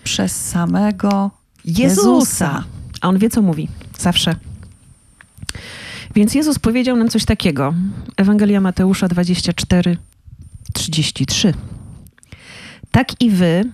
Przez 0.04 0.48
samego 0.48 1.30
Jezusa. 1.64 2.64
A 3.00 3.08
on 3.08 3.18
wie, 3.18 3.30
co 3.30 3.42
mówi. 3.42 3.68
Zawsze. 3.98 4.49
Więc 6.14 6.34
Jezus 6.34 6.58
powiedział 6.58 6.96
nam 6.96 7.08
coś 7.08 7.24
takiego. 7.24 7.74
Ewangelia 8.16 8.60
Mateusza 8.60 9.08
24, 9.08 9.96
33. 10.74 11.54
Tak 12.90 13.20
i 13.20 13.30
wy, 13.30 13.64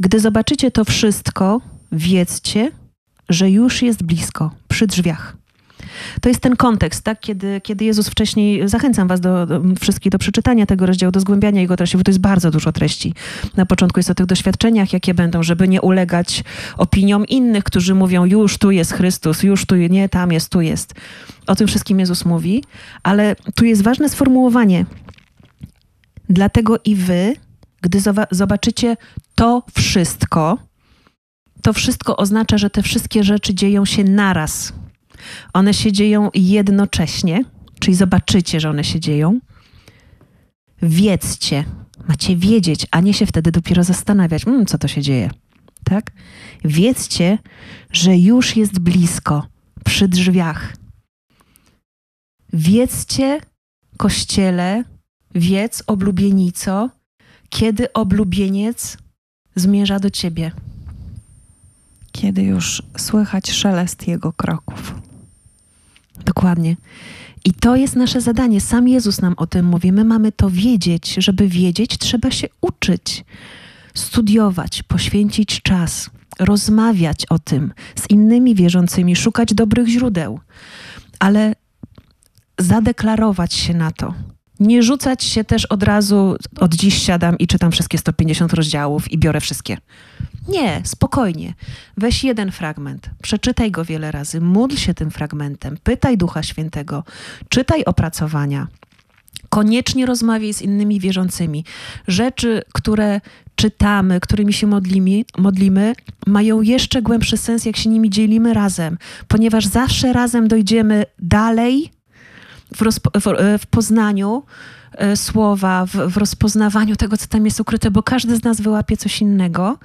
gdy 0.00 0.20
zobaczycie 0.20 0.70
to 0.70 0.84
wszystko, 0.84 1.60
wiedzcie, 1.92 2.72
że 3.28 3.50
już 3.50 3.82
jest 3.82 4.02
blisko, 4.02 4.50
przy 4.68 4.86
drzwiach. 4.86 5.41
To 6.20 6.28
jest 6.28 6.40
ten 6.40 6.56
kontekst, 6.56 7.04
tak? 7.04 7.20
Kiedy, 7.20 7.60
kiedy 7.60 7.84
Jezus 7.84 8.08
wcześniej, 8.08 8.68
zachęcam 8.68 9.08
was 9.08 9.20
do, 9.20 9.46
do, 9.46 9.62
wszystkich 9.80 10.12
do 10.12 10.18
przeczytania 10.18 10.66
tego 10.66 10.86
rozdziału, 10.86 11.12
do 11.12 11.20
zgłębiania 11.20 11.60
jego 11.60 11.76
treści, 11.76 11.96
bo 11.96 12.04
to 12.04 12.10
jest 12.10 12.20
bardzo 12.20 12.50
dużo 12.50 12.72
treści. 12.72 13.14
Na 13.56 13.66
początku 13.66 13.98
jest 13.98 14.10
o 14.10 14.14
tych 14.14 14.26
doświadczeniach, 14.26 14.92
jakie 14.92 15.14
będą, 15.14 15.42
żeby 15.42 15.68
nie 15.68 15.80
ulegać 15.80 16.44
opiniom 16.76 17.26
innych, 17.26 17.64
którzy 17.64 17.94
mówią, 17.94 18.24
już 18.24 18.58
tu 18.58 18.70
jest 18.70 18.92
Chrystus, 18.92 19.42
już 19.42 19.66
tu, 19.66 19.76
nie, 19.76 20.08
tam 20.08 20.32
jest, 20.32 20.48
tu 20.48 20.60
jest. 20.60 20.94
O 21.46 21.54
tym 21.54 21.66
wszystkim 21.66 22.00
Jezus 22.00 22.24
mówi, 22.24 22.64
ale 23.02 23.36
tu 23.54 23.64
jest 23.64 23.82
ważne 23.82 24.08
sformułowanie. 24.08 24.86
Dlatego 26.28 26.76
i 26.84 26.94
wy, 26.94 27.36
gdy 27.80 27.98
zoba- 28.00 28.26
zobaczycie 28.30 28.96
to 29.34 29.62
wszystko, 29.74 30.58
to 31.62 31.72
wszystko 31.72 32.16
oznacza, 32.16 32.58
że 32.58 32.70
te 32.70 32.82
wszystkie 32.82 33.24
rzeczy 33.24 33.54
dzieją 33.54 33.84
się 33.84 34.04
naraz. 34.04 34.72
One 35.52 35.74
się 35.74 35.92
dzieją 35.92 36.30
jednocześnie, 36.34 37.44
czyli 37.80 37.94
zobaczycie, 37.96 38.60
że 38.60 38.70
one 38.70 38.84
się 38.84 39.00
dzieją. 39.00 39.40
Wiedzcie, 40.82 41.64
macie 42.08 42.36
wiedzieć, 42.36 42.86
a 42.90 43.00
nie 43.00 43.14
się 43.14 43.26
wtedy 43.26 43.52
dopiero 43.52 43.84
zastanawiać, 43.84 44.46
mm, 44.46 44.66
co 44.66 44.78
to 44.78 44.88
się 44.88 45.02
dzieje. 45.02 45.30
Tak? 45.84 46.10
Wiedzcie, 46.64 47.38
że 47.92 48.16
już 48.16 48.56
jest 48.56 48.78
blisko, 48.78 49.46
przy 49.84 50.08
drzwiach. 50.08 50.76
Wiedzcie, 52.52 53.40
kościele, 53.96 54.84
wiedz, 55.34 55.82
oblubienico, 55.86 56.90
kiedy 57.48 57.92
oblubieniec 57.92 58.98
zmierza 59.56 59.98
do 59.98 60.10
ciebie. 60.10 60.52
kiedy 62.12 62.42
już 62.42 62.82
słychać 62.96 63.50
szelest 63.50 64.08
Jego 64.08 64.32
kroków. 64.32 64.94
Dokładnie. 66.24 66.76
I 67.44 67.52
to 67.54 67.76
jest 67.76 67.96
nasze 67.96 68.20
zadanie. 68.20 68.60
Sam 68.60 68.88
Jezus 68.88 69.20
nam 69.20 69.34
o 69.36 69.46
tym 69.46 69.66
mówi. 69.66 69.92
My 69.92 70.04
mamy 70.04 70.32
to 70.32 70.50
wiedzieć. 70.50 71.14
Żeby 71.18 71.48
wiedzieć, 71.48 71.98
trzeba 71.98 72.30
się 72.30 72.48
uczyć, 72.60 73.24
studiować, 73.94 74.82
poświęcić 74.82 75.62
czas, 75.62 76.10
rozmawiać 76.38 77.26
o 77.26 77.38
tym 77.38 77.72
z 77.94 78.10
innymi 78.10 78.54
wierzącymi, 78.54 79.16
szukać 79.16 79.54
dobrych 79.54 79.88
źródeł, 79.88 80.40
ale 81.18 81.54
zadeklarować 82.58 83.54
się 83.54 83.74
na 83.74 83.90
to. 83.90 84.14
Nie 84.62 84.82
rzucać 84.82 85.24
się 85.24 85.44
też 85.44 85.66
od 85.66 85.82
razu, 85.82 86.36
od 86.60 86.74
dziś 86.74 87.02
siadam 87.02 87.38
i 87.38 87.46
czytam 87.46 87.72
wszystkie 87.72 87.98
150 87.98 88.52
rozdziałów 88.52 89.12
i 89.12 89.18
biorę 89.18 89.40
wszystkie. 89.40 89.78
Nie, 90.48 90.80
spokojnie. 90.84 91.54
Weź 91.96 92.24
jeden 92.24 92.52
fragment, 92.52 93.10
przeczytaj 93.22 93.70
go 93.70 93.84
wiele 93.84 94.12
razy, 94.12 94.40
módl 94.40 94.76
się 94.76 94.94
tym 94.94 95.10
fragmentem, 95.10 95.76
pytaj 95.82 96.18
Ducha 96.18 96.42
Świętego, 96.42 97.04
czytaj 97.48 97.84
opracowania. 97.84 98.66
Koniecznie 99.48 100.06
rozmawiaj 100.06 100.54
z 100.54 100.62
innymi 100.62 101.00
wierzącymi. 101.00 101.64
Rzeczy, 102.08 102.62
które 102.72 103.20
czytamy, 103.56 104.20
którymi 104.20 104.52
się 104.52 104.66
modlimy, 104.66 105.24
modlimy, 105.38 105.92
mają 106.26 106.60
jeszcze 106.60 107.02
głębszy 107.02 107.36
sens, 107.36 107.64
jak 107.64 107.76
się 107.76 107.90
nimi 107.90 108.10
dzielimy 108.10 108.54
razem, 108.54 108.98
ponieważ 109.28 109.66
zawsze 109.66 110.12
razem 110.12 110.48
dojdziemy 110.48 111.04
dalej 111.18 111.90
w, 112.76 112.80
w, 113.20 113.58
w 113.58 113.66
poznaniu 113.66 114.42
e, 114.92 115.16
słowa, 115.16 115.86
w, 115.86 115.90
w 115.90 116.16
rozpoznawaniu 116.16 116.96
tego, 116.96 117.16
co 117.16 117.26
tam 117.26 117.44
jest 117.44 117.60
ukryte, 117.60 117.90
bo 117.90 118.02
każdy 118.02 118.36
z 118.36 118.44
nas 118.44 118.60
wyłapie 118.60 118.96
coś 118.96 119.20
innego 119.20 119.78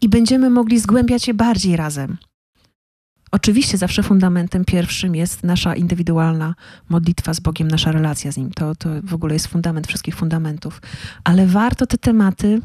i 0.00 0.08
będziemy 0.08 0.50
mogli 0.50 0.78
zgłębiać 0.78 1.28
je 1.28 1.34
bardziej 1.34 1.76
razem. 1.76 2.16
Oczywiście 3.30 3.78
zawsze 3.78 4.02
fundamentem 4.02 4.64
pierwszym 4.64 5.14
jest 5.14 5.44
nasza 5.44 5.74
indywidualna 5.74 6.54
modlitwa 6.88 7.34
z 7.34 7.40
Bogiem, 7.40 7.68
nasza 7.68 7.92
relacja 7.92 8.32
z 8.32 8.36
Nim. 8.36 8.50
To, 8.50 8.74
to 8.74 8.88
w 9.04 9.14
ogóle 9.14 9.34
jest 9.34 9.46
fundament 9.46 9.86
wszystkich 9.86 10.16
fundamentów. 10.16 10.82
Ale 11.24 11.46
warto 11.46 11.86
te 11.86 11.98
tematy 11.98 12.60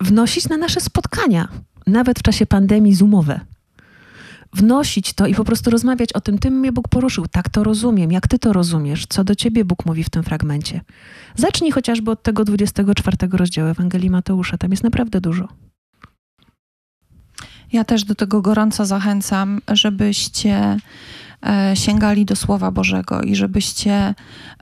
wnosić 0.00 0.48
na 0.48 0.56
nasze 0.56 0.80
spotkania, 0.80 1.48
nawet 1.86 2.18
w 2.18 2.22
czasie 2.22 2.46
pandemii 2.46 2.94
zoomowe. 2.94 3.40
Wnosić 4.52 5.12
to 5.12 5.26
i 5.26 5.34
po 5.34 5.44
prostu 5.44 5.70
rozmawiać 5.70 6.12
o 6.12 6.20
tym, 6.20 6.38
tym 6.38 6.54
mnie 6.54 6.72
Bóg 6.72 6.88
poruszył, 6.88 7.26
tak 7.28 7.48
to 7.48 7.64
rozumiem, 7.64 8.12
jak 8.12 8.28
ty 8.28 8.38
to 8.38 8.52
rozumiesz, 8.52 9.06
co 9.08 9.24
do 9.24 9.34
ciebie 9.34 9.64
Bóg 9.64 9.86
mówi 9.86 10.04
w 10.04 10.10
tym 10.10 10.22
fragmencie. 10.22 10.80
Zacznij 11.36 11.70
chociażby 11.70 12.10
od 12.10 12.22
tego 12.22 12.44
24 12.44 13.16
rozdziału 13.32 13.68
Ewangelii 13.68 14.10
Mateusza, 14.10 14.58
tam 14.58 14.70
jest 14.70 14.82
naprawdę 14.82 15.20
dużo. 15.20 15.48
Ja 17.72 17.84
też 17.84 18.04
do 18.04 18.14
tego 18.14 18.42
gorąco 18.42 18.86
zachęcam, 18.86 19.60
żebyście 19.72 20.76
sięgali 21.74 22.24
do 22.24 22.36
Słowa 22.36 22.70
Bożego 22.70 23.22
i 23.22 23.36
żebyście 23.36 24.14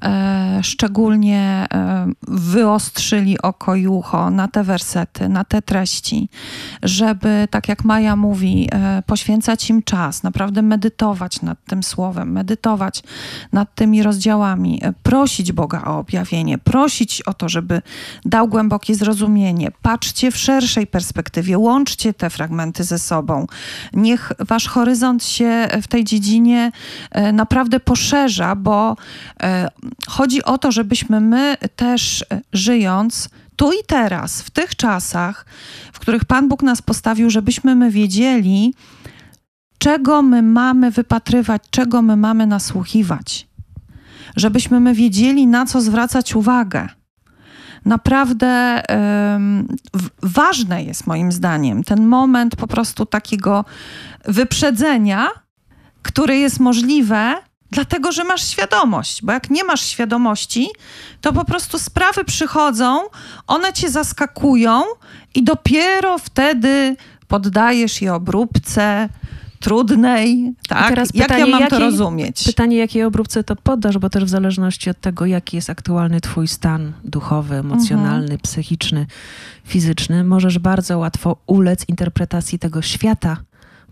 e, 0.02 0.60
szczególnie 0.62 1.66
e, 1.74 2.06
wyostrzyli 2.28 3.42
oko 3.42 3.74
i 3.74 3.86
ucho 3.86 4.30
na 4.30 4.48
te 4.48 4.64
wersety, 4.64 5.28
na 5.28 5.44
te 5.44 5.62
treści, 5.62 6.28
żeby, 6.82 7.48
tak 7.50 7.68
jak 7.68 7.84
Maja 7.84 8.16
mówi, 8.16 8.68
poświęcać 9.06 9.70
im 9.70 9.82
czas, 9.82 10.22
naprawdę 10.22 10.62
medytować 10.62 11.42
nad 11.42 11.58
tym 11.64 11.82
Słowem, 11.82 12.32
medytować 12.32 13.02
nad 13.52 13.74
tymi 13.74 14.02
rozdziałami, 14.02 14.80
prosić 15.02 15.52
Boga 15.52 15.84
o 15.84 15.98
objawienie, 15.98 16.58
prosić 16.58 17.22
o 17.22 17.34
to, 17.34 17.48
żeby 17.48 17.82
dał 18.24 18.48
głębokie 18.48 18.94
zrozumienie. 18.94 19.70
Patrzcie 19.82 20.30
w 20.30 20.36
szerszej 20.36 20.86
perspektywie, 20.86 21.58
łączcie 21.58 22.14
te 22.14 22.30
fragmenty 22.30 22.84
ze 22.84 22.98
sobą. 22.98 23.46
Niech 23.92 24.32
wasz 24.38 24.68
horyzont 24.68 25.24
się 25.24 25.68
w 25.82 25.88
tej 25.88 26.04
dziedzinie 26.04 26.69
E, 27.10 27.32
naprawdę 27.32 27.80
poszerza, 27.80 28.56
bo 28.56 28.96
e, 29.42 29.68
chodzi 30.08 30.44
o 30.44 30.58
to, 30.58 30.72
żebyśmy 30.72 31.20
my 31.20 31.56
też 31.76 32.22
e, 32.22 32.40
żyjąc 32.52 33.28
tu 33.56 33.72
i 33.72 33.84
teraz, 33.86 34.42
w 34.42 34.50
tych 34.50 34.76
czasach, 34.76 35.46
w 35.92 35.98
których 35.98 36.24
Pan 36.24 36.48
Bóg 36.48 36.62
nas 36.62 36.82
postawił, 36.82 37.30
żebyśmy 37.30 37.74
my 37.74 37.90
wiedzieli, 37.90 38.74
czego 39.78 40.22
my 40.22 40.42
mamy 40.42 40.90
wypatrywać, 40.90 41.62
czego 41.70 42.02
my 42.02 42.16
mamy 42.16 42.46
nasłuchiwać. 42.46 43.48
Żebyśmy 44.36 44.80
my 44.80 44.94
wiedzieli, 44.94 45.46
na 45.46 45.66
co 45.66 45.80
zwracać 45.80 46.36
uwagę. 46.36 46.88
Naprawdę 47.84 48.82
um, 48.88 49.68
ważne 50.22 50.84
jest 50.84 51.06
moim 51.06 51.32
zdaniem 51.32 51.84
ten 51.84 52.06
moment 52.06 52.56
po 52.56 52.66
prostu 52.66 53.06
takiego 53.06 53.64
wyprzedzenia, 54.24 55.28
które 56.02 56.36
jest 56.36 56.60
możliwe, 56.60 57.34
dlatego 57.70 58.12
że 58.12 58.24
masz 58.24 58.48
świadomość. 58.48 59.22
Bo 59.22 59.32
jak 59.32 59.50
nie 59.50 59.64
masz 59.64 59.82
świadomości, 59.86 60.68
to 61.20 61.32
po 61.32 61.44
prostu 61.44 61.78
sprawy 61.78 62.24
przychodzą, 62.24 63.00
one 63.46 63.72
cię 63.72 63.90
zaskakują 63.90 64.82
i 65.34 65.42
dopiero 65.42 66.18
wtedy 66.18 66.96
poddajesz 67.28 68.02
je 68.02 68.14
obróbce 68.14 69.08
trudnej. 69.60 70.54
Tak? 70.68 70.88
Teraz 70.88 71.10
jak 71.14 71.28
pytanie, 71.28 71.44
ja 71.44 71.50
mam 71.50 71.60
jakiej, 71.60 71.78
to 71.78 71.84
rozumieć? 71.84 72.44
Pytanie, 72.44 72.76
jakiej 72.76 73.04
obróbce 73.04 73.44
to 73.44 73.56
poddasz, 73.56 73.98
bo 73.98 74.10
też 74.10 74.24
w 74.24 74.28
zależności 74.28 74.90
od 74.90 75.00
tego, 75.00 75.26
jaki 75.26 75.56
jest 75.56 75.70
aktualny 75.70 76.20
twój 76.20 76.48
stan 76.48 76.92
duchowy, 77.04 77.54
emocjonalny, 77.54 78.22
mhm. 78.22 78.40
psychiczny, 78.40 79.06
fizyczny, 79.64 80.24
możesz 80.24 80.58
bardzo 80.58 80.98
łatwo 80.98 81.36
ulec 81.46 81.88
interpretacji 81.88 82.58
tego 82.58 82.82
świata, 82.82 83.36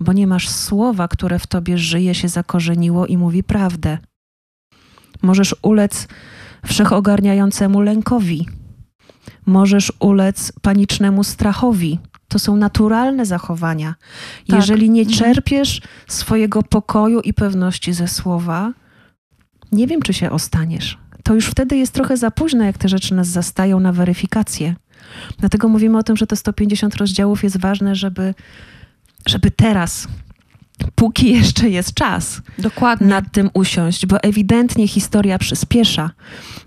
bo 0.00 0.12
nie 0.12 0.26
masz 0.26 0.48
słowa, 0.48 1.08
które 1.08 1.38
w 1.38 1.46
tobie 1.46 1.78
żyje, 1.78 2.14
się 2.14 2.28
zakorzeniło 2.28 3.06
i 3.06 3.16
mówi 3.16 3.42
prawdę. 3.42 3.98
Możesz 5.22 5.56
ulec 5.62 6.08
wszechogarniającemu 6.66 7.80
lękowi. 7.80 8.48
Możesz 9.46 9.92
ulec 10.00 10.52
panicznemu 10.62 11.24
strachowi. 11.24 11.98
To 12.28 12.38
są 12.38 12.56
naturalne 12.56 13.26
zachowania. 13.26 13.94
Tak. 14.46 14.56
Jeżeli 14.56 14.90
nie 14.90 15.02
mhm. 15.02 15.18
czerpiesz 15.18 15.80
swojego 16.06 16.62
pokoju 16.62 17.20
i 17.20 17.34
pewności 17.34 17.92
ze 17.92 18.08
słowa, 18.08 18.72
nie 19.72 19.86
wiem, 19.86 20.02
czy 20.02 20.12
się 20.12 20.30
ostaniesz. 20.30 20.98
To 21.24 21.34
już 21.34 21.46
wtedy 21.46 21.76
jest 21.76 21.92
trochę 21.92 22.16
za 22.16 22.30
późno, 22.30 22.64
jak 22.64 22.78
te 22.78 22.88
rzeczy 22.88 23.14
nas 23.14 23.28
zastają 23.28 23.80
na 23.80 23.92
weryfikację. 23.92 24.74
Dlatego 25.38 25.68
mówimy 25.68 25.98
o 25.98 26.02
tym, 26.02 26.16
że 26.16 26.26
te 26.26 26.36
150 26.36 26.96
rozdziałów 26.96 27.44
jest 27.44 27.60
ważne, 27.60 27.94
żeby 27.94 28.34
żeby 29.28 29.50
teraz 29.50 30.08
póki 30.94 31.32
jeszcze 31.32 31.68
jest 31.68 31.94
czas, 31.94 32.42
Dokładnie. 32.58 33.06
nad 33.06 33.24
tym 33.32 33.50
usiąść, 33.54 34.06
bo 34.06 34.22
ewidentnie 34.22 34.88
historia 34.88 35.38
przyspiesza. 35.38 36.10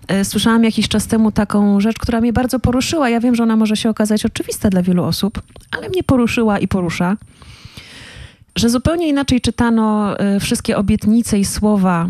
E, 0.08 0.24
słyszałam 0.24 0.64
jakiś 0.64 0.88
czas 0.88 1.06
temu 1.06 1.32
taką 1.32 1.80
rzecz, 1.80 1.98
która 1.98 2.20
mnie 2.20 2.32
bardzo 2.32 2.58
poruszyła. 2.58 3.08
Ja 3.08 3.20
wiem, 3.20 3.34
że 3.34 3.42
ona 3.42 3.56
może 3.56 3.76
się 3.76 3.90
okazać 3.90 4.26
oczywista 4.26 4.70
dla 4.70 4.82
wielu 4.82 5.04
osób, 5.04 5.42
ale 5.70 5.88
mnie 5.88 6.02
poruszyła 6.02 6.58
i 6.58 6.68
porusza. 6.68 7.16
Że 8.56 8.70
zupełnie 8.70 9.08
inaczej 9.08 9.40
czytano 9.40 10.18
e, 10.18 10.40
wszystkie 10.40 10.76
obietnice 10.76 11.38
i 11.38 11.44
słowa 11.44 12.08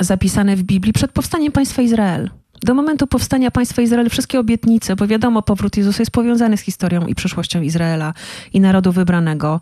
zapisane 0.00 0.56
w 0.56 0.62
Biblii 0.62 0.92
przed 0.92 1.12
powstaniem 1.12 1.52
państwa 1.52 1.82
Izrael. 1.82 2.30
Do 2.66 2.74
momentu 2.74 3.06
powstania 3.06 3.50
państwa 3.50 3.82
Izrael 3.82 4.10
wszystkie 4.10 4.40
obietnice, 4.40 4.96
bo 4.96 5.06
wiadomo, 5.06 5.42
powrót 5.42 5.76
Jezusa 5.76 6.02
jest 6.02 6.10
powiązany 6.10 6.56
z 6.56 6.60
historią 6.60 7.06
i 7.06 7.14
przyszłością 7.14 7.62
Izraela 7.62 8.14
i 8.52 8.60
narodu 8.60 8.92
wybranego. 8.92 9.60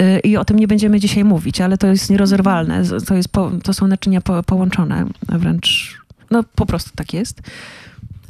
Y, 0.00 0.20
I 0.20 0.36
o 0.36 0.44
tym 0.44 0.58
nie 0.58 0.68
będziemy 0.68 1.00
dzisiaj 1.00 1.24
mówić, 1.24 1.60
ale 1.60 1.78
to 1.78 1.86
jest 1.86 2.10
nierozerwalne. 2.10 2.82
To, 3.06 3.14
jest 3.14 3.28
po, 3.28 3.50
to 3.62 3.74
są 3.74 3.86
naczynia 3.86 4.20
po, 4.20 4.42
połączone, 4.42 5.06
wręcz, 5.28 5.98
no 6.30 6.44
po 6.54 6.66
prostu 6.66 6.90
tak 6.96 7.14
jest. 7.14 7.40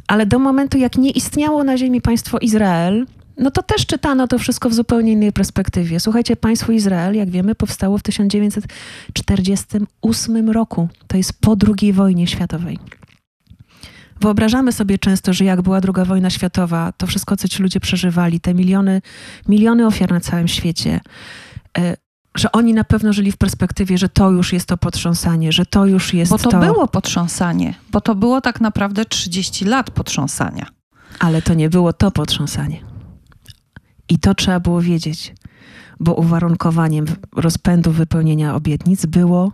Ale 0.07 0.27
do 0.27 0.39
momentu, 0.39 0.79
jak 0.79 0.97
nie 0.97 1.11
istniało 1.11 1.65
na 1.65 1.77
ziemi 1.77 2.01
państwo 2.01 2.39
Izrael, 2.39 3.07
no 3.37 3.51
to 3.51 3.63
też 3.63 3.87
czytano 3.87 4.29
to 4.29 4.39
wszystko 4.39 4.71
w 4.71 4.75
zupełnie 4.75 5.13
innej 5.13 5.33
perspektywie. 5.33 6.01
Słuchajcie, 6.01 6.37
państwo 6.37 6.73
Izrael, 6.73 7.15
jak 7.15 7.31
wiemy, 7.31 7.55
powstało 7.55 7.99
w 7.99 8.03
1948 8.03 10.51
roku. 10.51 10.89
To 11.07 11.17
jest 11.17 11.41
po 11.41 11.57
II 11.79 11.93
wojnie 11.93 12.27
światowej. 12.27 12.79
Wyobrażamy 14.21 14.73
sobie 14.73 14.99
często, 14.99 15.33
że 15.33 15.45
jak 15.45 15.63
była 15.63 15.81
druga 15.81 16.05
wojna 16.05 16.31
światowa, 16.31 16.93
to 16.93 17.07
wszystko, 17.07 17.37
co 17.37 17.49
ci 17.49 17.63
ludzie 17.63 17.81
przeżywali, 17.81 18.41
te 18.41 18.55
miliony, 18.55 19.03
miliony 19.49 19.87
ofiar 19.87 20.13
na 20.13 20.21
całym 20.21 20.49
świecie, 20.49 21.01
e, 21.79 21.97
że 22.35 22.53
oni 22.53 22.75
na 22.75 22.85
pewno 22.85 23.13
żyli 23.13 23.33
w 23.33 23.37
perspektywie, 23.37 23.99
że 23.99 24.09
to 24.09 24.31
już 24.31 24.53
jest 24.53 24.67
to 24.67 24.77
potrząsanie, 24.77 25.53
że 25.53 25.67
to 25.67 25.87
już 25.87 26.15
jest 26.15 26.31
to. 26.31 26.39
Bo 26.39 26.43
to, 26.45 26.51
to 26.51 26.61
było 26.61 26.89
potrząsanie, 26.89 27.75
bo 27.91 28.01
to 28.01 28.15
było 28.15 28.41
tak 28.41 28.61
naprawdę 28.61 29.05
30 29.05 29.65
lat 29.65 29.91
potrząsania. 29.91 30.67
Ale 31.19 31.43
to 31.43 31.55
nie 31.55 31.71
było 31.71 31.93
to 31.93 32.11
potrząsanie. 32.11 32.81
I 34.09 34.19
to 34.19 34.35
trzeba 34.35 34.61
było 34.61 34.83
wiedzieć, 34.83 35.35
bo 36.01 36.15
uwarunkowaniem 36.15 37.05
rozpędu 37.37 37.93
wypełnienia 37.93 38.55
obietnic 38.55 39.07
było 39.07 39.53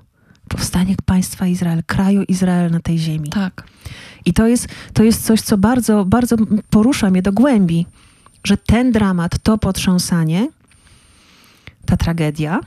powstanie 0.48 0.94
państwa 1.04 1.46
Izrael, 1.46 1.82
kraju 1.86 2.22
Izrael 2.22 2.70
na 2.70 2.80
tej 2.80 2.98
ziemi. 2.98 3.30
Tak. 3.30 3.64
I 4.24 4.32
to 4.32 4.46
jest, 4.46 4.68
to 4.92 5.02
jest 5.02 5.24
coś, 5.24 5.40
co 5.40 5.58
bardzo, 5.58 6.04
bardzo 6.04 6.36
porusza 6.70 7.10
mnie 7.10 7.22
do 7.22 7.32
głębi, 7.32 7.86
że 8.44 8.56
ten 8.56 8.92
dramat, 8.92 9.38
to 9.42 9.58
potrząsanie 9.58 10.48
ta 11.86 11.96
tragedia 11.96 12.60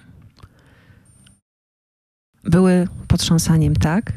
były 2.43 2.87
potrząsaniem, 3.07 3.75
tak, 3.75 4.13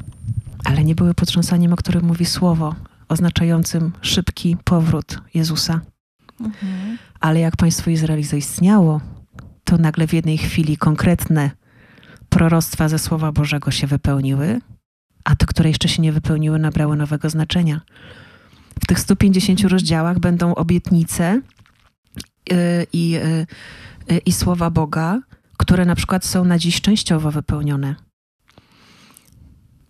ale 0.64 0.84
nie 0.84 0.94
były 0.94 1.14
potrząsaniem, 1.14 1.72
o 1.72 1.76
którym 1.76 2.04
mówi 2.04 2.26
słowo, 2.26 2.74
oznaczającym 3.08 3.92
szybki 4.00 4.56
powrót 4.64 5.18
Jezusa. 5.34 5.80
Mhm. 6.40 6.98
Ale 7.20 7.40
jak 7.40 7.56
państwo 7.56 7.90
Izraeli 7.90 8.24
zaistniało, 8.24 9.00
to 9.64 9.78
nagle 9.78 10.06
w 10.06 10.12
jednej 10.12 10.38
chwili 10.38 10.76
konkretne 10.76 11.50
proroctwa 12.32 12.88
ze 12.88 12.98
Słowa 12.98 13.32
Bożego 13.32 13.70
się 13.70 13.86
wypełniły, 13.86 14.60
a 15.24 15.36
te, 15.36 15.46
które 15.46 15.68
jeszcze 15.68 15.88
się 15.88 16.02
nie 16.02 16.12
wypełniły, 16.12 16.58
nabrały 16.58 16.96
nowego 16.96 17.30
znaczenia. 17.30 17.80
W 18.82 18.86
tych 18.86 19.00
150 19.00 19.60
rozdziałach 19.60 20.18
będą 20.18 20.54
obietnice 20.54 21.40
yy, 22.50 22.56
i, 22.92 23.10
yy, 23.10 23.46
yy, 24.08 24.18
i 24.18 24.32
słowa 24.32 24.70
Boga, 24.70 25.20
które 25.56 25.84
na 25.84 25.94
przykład 25.94 26.24
są 26.24 26.44
na 26.44 26.58
dziś 26.58 26.80
częściowo 26.80 27.30
wypełnione. 27.30 27.94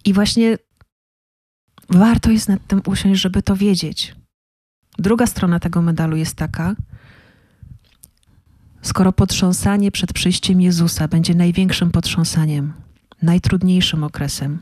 I 0.05 0.12
właśnie 0.12 0.59
warto 1.88 2.31
jest 2.31 2.48
nad 2.48 2.66
tym 2.66 2.83
usiąść, 2.87 3.20
żeby 3.20 3.42
to 3.42 3.57
wiedzieć. 3.57 4.14
Druga 4.98 5.26
strona 5.26 5.61
tego 5.61 5.83
medalu 5.83 6.16
jest 6.16 6.37
taka, 6.37 6.76
skoro 8.83 9.12
potrząsanie 9.12 9.90
przed 9.90 10.12
przyjściem 10.12 10.61
Jezusa 10.61 11.09
będzie 11.09 11.35
największym 11.35 11.90
potrząsaniem, 11.90 12.73
najtrudniejszym 13.23 14.05
okresem, 14.05 14.59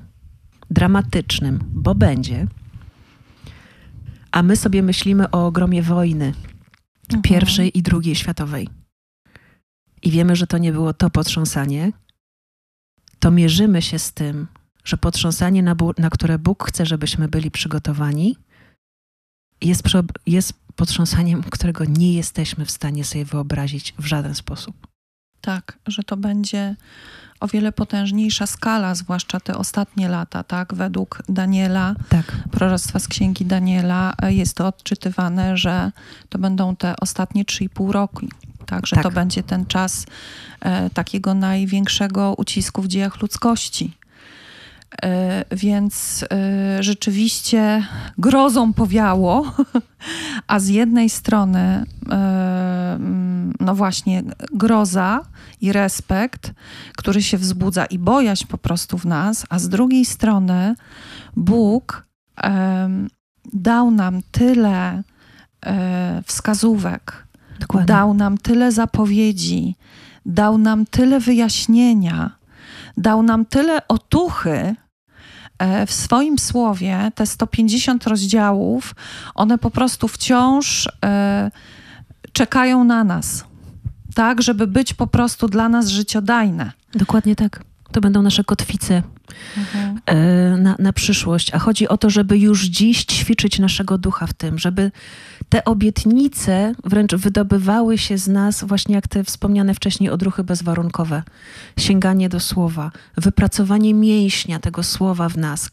dramatycznym, 0.71 1.61
bo 1.73 1.95
będzie, 1.95 2.47
a 4.31 4.43
my 4.43 4.57
sobie 4.57 4.83
myślimy 4.83 5.31
o 5.31 5.47
ogromie 5.47 5.83
wojny 5.83 6.27
mhm. 6.27 7.23
pierwszej 7.23 7.79
i 7.79 7.83
drugiej 7.83 8.15
światowej. 8.15 8.69
I 10.03 10.11
wiemy, 10.11 10.37
że 10.37 10.47
to 10.47 10.59
nie 10.59 10.73
było 10.73 10.93
to 10.95 11.11
potrząsanie, 11.11 11.93
to 13.19 13.31
mierzymy 13.31 13.83
się 13.83 13.99
z 13.99 14.13
tym, 14.13 14.47
że 14.85 14.97
potrząsanie, 14.97 15.63
na, 15.63 15.77
na 15.99 16.11
które 16.11 16.39
Bóg 16.39 16.69
chce, 16.69 16.87
żebyśmy 16.87 17.29
byli 17.29 17.51
przygotowani, 17.51 18.37
jest, 19.61 19.83
jest 20.27 20.53
potrząsaniem, 20.81 21.43
którego 21.43 21.85
nie 21.85 22.13
jesteśmy 22.15 22.65
w 22.65 22.71
stanie 22.71 23.05
sobie 23.05 23.25
wyobrazić 23.25 23.95
w 23.99 24.07
żaden 24.07 24.35
sposób. 24.35 24.87
Tak, 25.41 25.79
że 25.87 26.03
to 26.03 26.17
będzie 26.17 26.77
o 27.41 27.49
wiele 27.49 27.73
potężniejsza 27.73 28.47
skala, 28.47 28.95
zwłaszcza 28.95 29.41
te 29.41 29.57
ostatnie 29.57 30.09
lata, 30.09 30.43
tak? 30.43 30.75
Według 30.75 31.23
Daniela, 31.29 31.95
tak. 32.09 32.33
proroctwa 32.51 32.99
z 32.99 33.09
księgi 33.09 33.45
Daniela, 33.45 34.15
e, 34.23 34.33
jest 34.33 34.57
to 34.57 34.67
odczytywane, 34.67 35.57
że 35.57 35.93
to 36.29 36.39
będą 36.39 36.77
te 36.77 36.95
ostatnie 37.01 37.45
3,5 37.45 37.91
roku. 37.91 38.27
Tak, 38.67 38.87
że 38.87 38.97
tak. 38.97 39.03
to 39.03 39.11
będzie 39.11 39.43
ten 39.43 39.67
czas 39.67 40.07
e, 40.61 40.91
takiego 40.91 41.35
największego 41.35 42.35
ucisku 42.39 42.83
w 42.83 42.89
dziejach 42.89 43.23
ludzkości. 43.23 44.00
E, 45.03 45.45
więc 45.51 46.25
e, 46.33 46.83
rzeczywiście 46.83 47.87
grozą 48.19 48.73
powiało, 48.73 49.53
a 50.47 50.61
z 50.61 50.69
jednej 50.69 51.11
strony, 51.11 51.61
e, 51.61 51.85
mm, 52.95 53.53
no 53.61 53.75
właśnie, 53.75 54.23
groza 54.53 55.21
i 55.61 55.73
respekt, 55.73 56.53
który 56.97 57.23
się 57.23 57.39
wzbudza 57.39 57.85
i 57.85 57.99
bojaźń 57.99 58.47
po 58.47 58.59
prostu 58.59 58.99
w 58.99 59.05
nas, 59.05 59.47
a 59.49 59.59
z 59.59 59.69
drugiej 59.69 60.05
strony 60.05 60.75
Bóg 61.37 62.07
dał 63.53 63.91
nam 63.91 64.23
tyle 64.31 65.03
wskazówek, 66.25 67.27
Dokładnie. 67.61 67.87
dał 67.87 68.15
nam 68.15 68.39
tyle 68.39 68.73
zapowiedzi, 68.73 69.77
dał 70.27 70.59
nam 70.59 70.87
tyle 70.87 71.21
wyjaśnienia 71.21 72.40
dał 73.01 73.23
nam 73.23 73.47
tyle 73.47 73.89
otuchy 73.89 74.75
e, 75.59 75.87
w 75.87 75.93
swoim 75.93 76.39
słowie, 76.39 77.13
te 77.15 77.27
150 77.27 78.07
rozdziałów, 78.07 78.95
one 79.35 79.59
po 79.59 79.71
prostu 79.71 80.09
wciąż 80.09 80.89
e, 81.05 81.51
czekają 82.33 82.85
na 82.85 83.05
nas, 83.05 83.45
tak, 84.15 84.43
żeby 84.43 84.67
być 84.67 84.95
po 84.95 85.07
prostu 85.07 85.49
dla 85.49 85.69
nas 85.69 85.89
życiodajne. 85.89 86.73
Dokładnie 86.95 87.37
tak. 87.37 87.70
To 87.93 88.01
będą 88.01 88.23
nasze 88.23 88.45
kotwice 88.45 89.03
mhm. 89.57 90.01
E, 90.07 90.57
na, 90.57 90.77
na 90.79 90.93
przyszłość. 90.93 91.55
A 91.55 91.59
chodzi 91.59 91.89
o 91.89 91.97
to, 91.97 92.11
żeby 92.11 92.39
już 92.39 92.65
dziś 92.65 93.05
ćwiczyć 93.05 93.59
naszego 93.59 93.99
ducha 93.99 94.27
w 94.27 94.33
tym, 94.33 94.59
żeby 94.59 94.91
te 95.49 95.65
obietnice 95.65 96.75
wręcz 96.85 97.15
wydobywały 97.15 97.99
się 97.99 98.19
z 98.19 98.29
nas, 98.29 98.65
właśnie 98.65 98.95
jak 98.95 99.09
te 99.09 99.25
wspomniane 99.25 99.75
wcześniej 99.75 100.11
odruchy 100.11 100.45
bezwarunkowe. 100.45 101.23
Sięganie 101.79 102.29
do 102.29 102.41
słowa, 102.41 102.91
wypracowanie 103.17 103.95
mięśnia 103.95 104.59
tego 104.59 104.83
słowa 104.83 105.29
w 105.29 105.37
nas, 105.37 105.71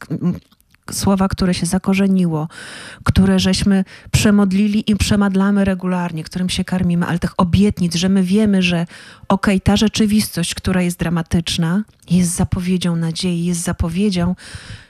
słowa, 0.94 1.28
które 1.28 1.54
się 1.54 1.66
zakorzeniło, 1.66 2.48
które 3.04 3.40
żeśmy 3.40 3.84
przemodlili 4.12 4.92
i 4.92 4.96
przemadlamy 4.96 5.66
regularnie, 5.66 6.24
którym 6.24 6.50
się 6.50 6.64
karmimy, 6.64 7.06
ale 7.06 7.20
tych 7.20 7.34
obietnic, 7.38 7.96
że 7.96 8.10
my 8.10 8.24
wiemy, 8.24 8.62
że 8.62 8.86
okej, 9.28 9.56
okay, 9.56 9.60
ta 9.60 9.78
rzeczywistość, 9.78 10.56
która 10.56 10.82
jest 10.82 11.00
dramatyczna, 11.00 11.84
jest 12.10 12.36
zapowiedzią 12.36 12.96
nadziei, 12.96 13.46
jest 13.46 13.62
zapowiedzią, 13.62 14.36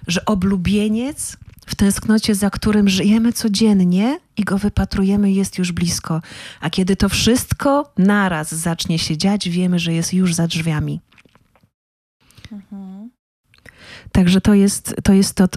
że 0.07 0.25
oblubieniec 0.25 1.37
w 1.67 1.75
tęsknocie, 1.75 2.35
za 2.35 2.49
którym 2.49 2.89
żyjemy 2.89 3.33
codziennie 3.33 4.19
i 4.37 4.43
go 4.43 4.57
wypatrujemy, 4.57 5.31
jest 5.31 5.57
już 5.57 5.71
blisko. 5.71 6.21
A 6.61 6.69
kiedy 6.69 6.95
to 6.95 7.09
wszystko 7.09 7.91
naraz 7.97 8.55
zacznie 8.55 8.99
się 8.99 9.17
dziać, 9.17 9.49
wiemy, 9.49 9.79
że 9.79 9.93
jest 9.93 10.13
już 10.13 10.35
za 10.35 10.47
drzwiami. 10.47 10.99
Mhm. 12.51 12.86
Także 14.11 14.41
to 14.41 14.53
jest, 14.53 14.95
to 15.03 15.13
jest 15.13 15.33
to. 15.33 15.47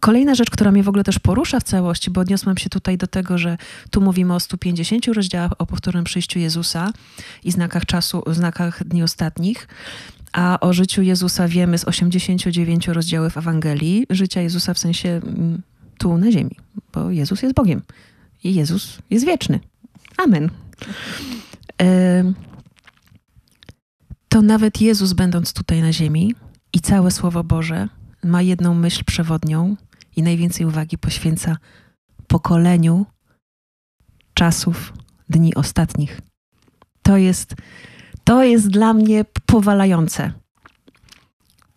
Kolejna 0.00 0.34
rzecz, 0.34 0.50
która 0.50 0.72
mnie 0.72 0.82
w 0.82 0.88
ogóle 0.88 1.04
też 1.04 1.18
porusza 1.18 1.60
w 1.60 1.62
całości, 1.62 2.10
bo 2.10 2.20
odniosłam 2.20 2.56
się 2.56 2.70
tutaj 2.70 2.98
do 2.98 3.06
tego, 3.06 3.38
że 3.38 3.58
tu 3.90 4.00
mówimy 4.00 4.34
o 4.34 4.40
150 4.40 5.06
rozdziałach 5.06 5.52
o 5.58 5.66
powtórnym 5.66 6.04
przyjściu 6.04 6.38
Jezusa 6.38 6.92
i 7.44 7.52
znakach 7.52 7.86
czasu, 7.86 8.22
znakach 8.26 8.84
dni 8.84 9.02
ostatnich. 9.02 9.68
A 10.32 10.60
o 10.60 10.72
życiu 10.72 11.02
Jezusa 11.02 11.48
wiemy 11.48 11.78
z 11.78 11.84
89 11.84 12.88
rozdziałów 12.88 13.36
Ewangelii, 13.36 14.06
życia 14.10 14.40
Jezusa 14.40 14.74
w 14.74 14.78
sensie 14.78 15.08
mm, 15.08 15.62
tu 15.98 16.18
na 16.18 16.32
ziemi, 16.32 16.56
bo 16.92 17.10
Jezus 17.10 17.42
jest 17.42 17.54
Bogiem 17.54 17.82
i 18.44 18.54
Jezus 18.54 18.98
jest 19.10 19.26
wieczny. 19.26 19.60
Amen. 20.16 20.50
To 24.28 24.42
nawet 24.42 24.80
Jezus, 24.80 25.12
będąc 25.12 25.52
tutaj 25.52 25.82
na 25.82 25.92
ziemi 25.92 26.34
i 26.72 26.80
całe 26.80 27.10
Słowo 27.10 27.44
Boże, 27.44 27.88
ma 28.24 28.42
jedną 28.42 28.74
myśl 28.74 29.04
przewodnią 29.04 29.76
i 30.16 30.22
najwięcej 30.22 30.66
uwagi 30.66 30.98
poświęca 30.98 31.56
pokoleniu 32.26 33.06
czasów 34.34 34.92
dni 35.28 35.54
ostatnich. 35.54 36.20
To 37.02 37.16
jest, 37.16 37.54
to 38.24 38.44
jest 38.44 38.68
dla 38.68 38.94
mnie 38.94 39.24
powalające. 39.46 40.32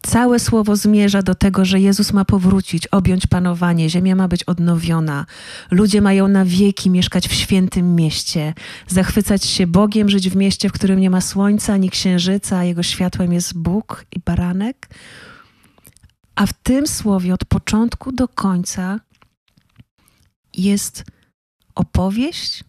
Całe 0.08 0.39
słowo 0.39 0.75
zmierza 0.75 1.21
do 1.21 1.36
tego, 1.36 1.65
że 1.65 1.79
Jezus 1.79 2.13
ma 2.13 2.25
powrócić, 2.25 2.88
objąć 2.88 3.27
panowanie, 3.27 3.89
ziemia 3.89 4.15
ma 4.15 4.27
być 4.27 4.43
odnowiona, 4.43 5.25
ludzie 5.71 6.01
mają 6.01 6.27
na 6.27 6.45
wieki 6.45 6.89
mieszkać 6.89 7.27
w 7.27 7.34
świętym 7.34 7.95
mieście, 7.95 8.53
zachwycać 8.88 9.45
się 9.45 9.67
Bogiem, 9.67 10.10
żyć 10.10 10.29
w 10.29 10.36
mieście, 10.36 10.69
w 10.69 10.71
którym 10.71 10.99
nie 10.99 11.10
ma 11.10 11.21
słońca 11.21 11.73
ani 11.73 11.89
księżyca, 11.89 12.58
a 12.58 12.63
jego 12.63 12.84
światłem 12.84 13.34
jest 13.34 13.58
Bóg 13.58 14.06
i 14.15 14.19
baranek. 14.19 14.89
A 16.36 16.46
w 16.46 16.54
tym 16.54 16.88
słowie 16.88 17.34
od 17.34 17.46
początku 17.46 18.12
do 18.12 18.28
końca 18.28 19.00
jest 20.54 21.04
opowieść, 21.76 22.63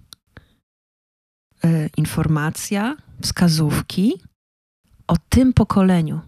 e, 1.64 1.88
informacja, 1.96 2.96
wskazówki 3.22 4.12
o 5.06 5.16
tym 5.28 5.52
pokoleniu. 5.52 6.20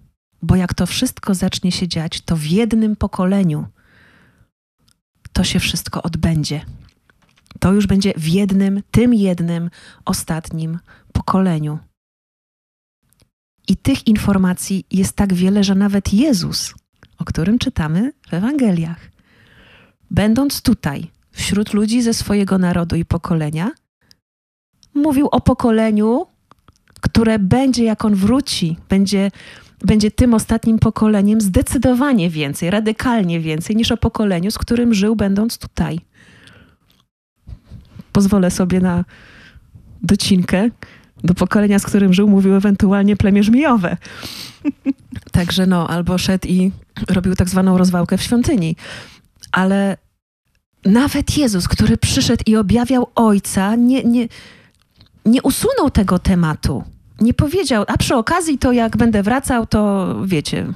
Bo 0.42 0.56
jak 0.56 0.74
to 0.74 0.86
wszystko 0.86 1.34
zacznie 1.34 1.72
się 1.72 1.88
dziać, 1.88 2.20
to 2.20 2.36
w 2.36 2.44
jednym 2.44 2.96
pokoleniu 2.96 3.66
to 5.32 5.44
się 5.44 5.60
wszystko 5.60 6.02
odbędzie. 6.02 6.64
To 7.60 7.72
już 7.72 7.86
będzie 7.86 8.12
w 8.16 8.28
jednym, 8.28 8.82
tym 8.90 9.14
jednym, 9.14 9.70
ostatnim 10.04 10.78
pokoleniu. 11.12 11.78
I 13.68 13.76
tych 13.76 14.06
informacji 14.06 14.84
jest 14.90 15.12
tak 15.12 15.34
wiele, 15.34 15.64
że 15.64 15.74
nawet 15.74 16.12
Jezus 16.12 16.74
o 17.18 17.24
którym 17.24 17.58
czytamy 17.58 18.12
w 18.28 18.34
Ewangeliach. 18.34 19.10
Będąc 20.10 20.62
tutaj, 20.62 21.10
wśród 21.32 21.74
ludzi 21.74 22.02
ze 22.02 22.14
swojego 22.14 22.58
narodu 22.58 22.96
i 22.96 23.04
pokolenia, 23.04 23.70
mówił 24.94 25.26
o 25.26 25.40
pokoleniu, 25.40 26.26
które 27.00 27.38
będzie, 27.38 27.84
jak 27.84 28.04
on 28.04 28.14
wróci, 28.14 28.76
będzie, 28.88 29.30
będzie 29.84 30.10
tym 30.10 30.34
ostatnim 30.34 30.78
pokoleniem 30.78 31.40
zdecydowanie 31.40 32.30
więcej, 32.30 32.70
radykalnie 32.70 33.40
więcej 33.40 33.76
niż 33.76 33.92
o 33.92 33.96
pokoleniu, 33.96 34.50
z 34.50 34.58
którym 34.58 34.94
żył, 34.94 35.16
będąc 35.16 35.58
tutaj. 35.58 36.00
Pozwolę 38.12 38.50
sobie 38.50 38.80
na 38.80 39.04
docinkę. 40.02 40.70
do 41.24 41.34
pokolenia, 41.34 41.78
z 41.78 41.86
którym 41.86 42.12
żył, 42.12 42.28
mówił 42.28 42.54
ewentualnie 42.54 43.16
plemię 43.16 43.42
żmijowe. 43.42 43.96
Także 45.32 45.66
no, 45.66 45.88
albo 45.88 46.18
szedł 46.18 46.48
i 46.48 46.72
robił 47.08 47.34
tak 47.34 47.48
zwaną 47.48 47.78
rozwałkę 47.78 48.18
w 48.18 48.22
świątyni. 48.22 48.76
Ale 49.52 49.96
nawet 50.84 51.36
Jezus, 51.36 51.68
który 51.68 51.96
przyszedł 51.96 52.42
i 52.46 52.56
objawiał 52.56 53.06
Ojca, 53.14 53.76
nie, 53.76 54.04
nie, 54.04 54.28
nie 55.24 55.42
usunął 55.42 55.90
tego 55.90 56.18
tematu. 56.18 56.84
Nie 57.20 57.34
powiedział, 57.34 57.84
a 57.88 57.96
przy 57.96 58.14
okazji 58.14 58.58
to 58.58 58.72
jak 58.72 58.96
będę 58.96 59.22
wracał, 59.22 59.66
to 59.66 60.14
wiecie, 60.24 60.66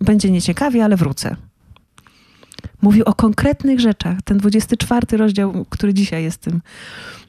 będzie 0.00 0.30
nieciekawie, 0.30 0.84
ale 0.84 0.96
wrócę. 0.96 1.36
Mówił 2.82 3.04
o 3.04 3.14
konkretnych 3.14 3.80
rzeczach. 3.80 4.22
Ten 4.24 4.38
24 4.38 5.16
rozdział, 5.16 5.64
który 5.68 5.94
dzisiaj 5.94 6.22
jest 6.22 6.40
tym 6.40 6.60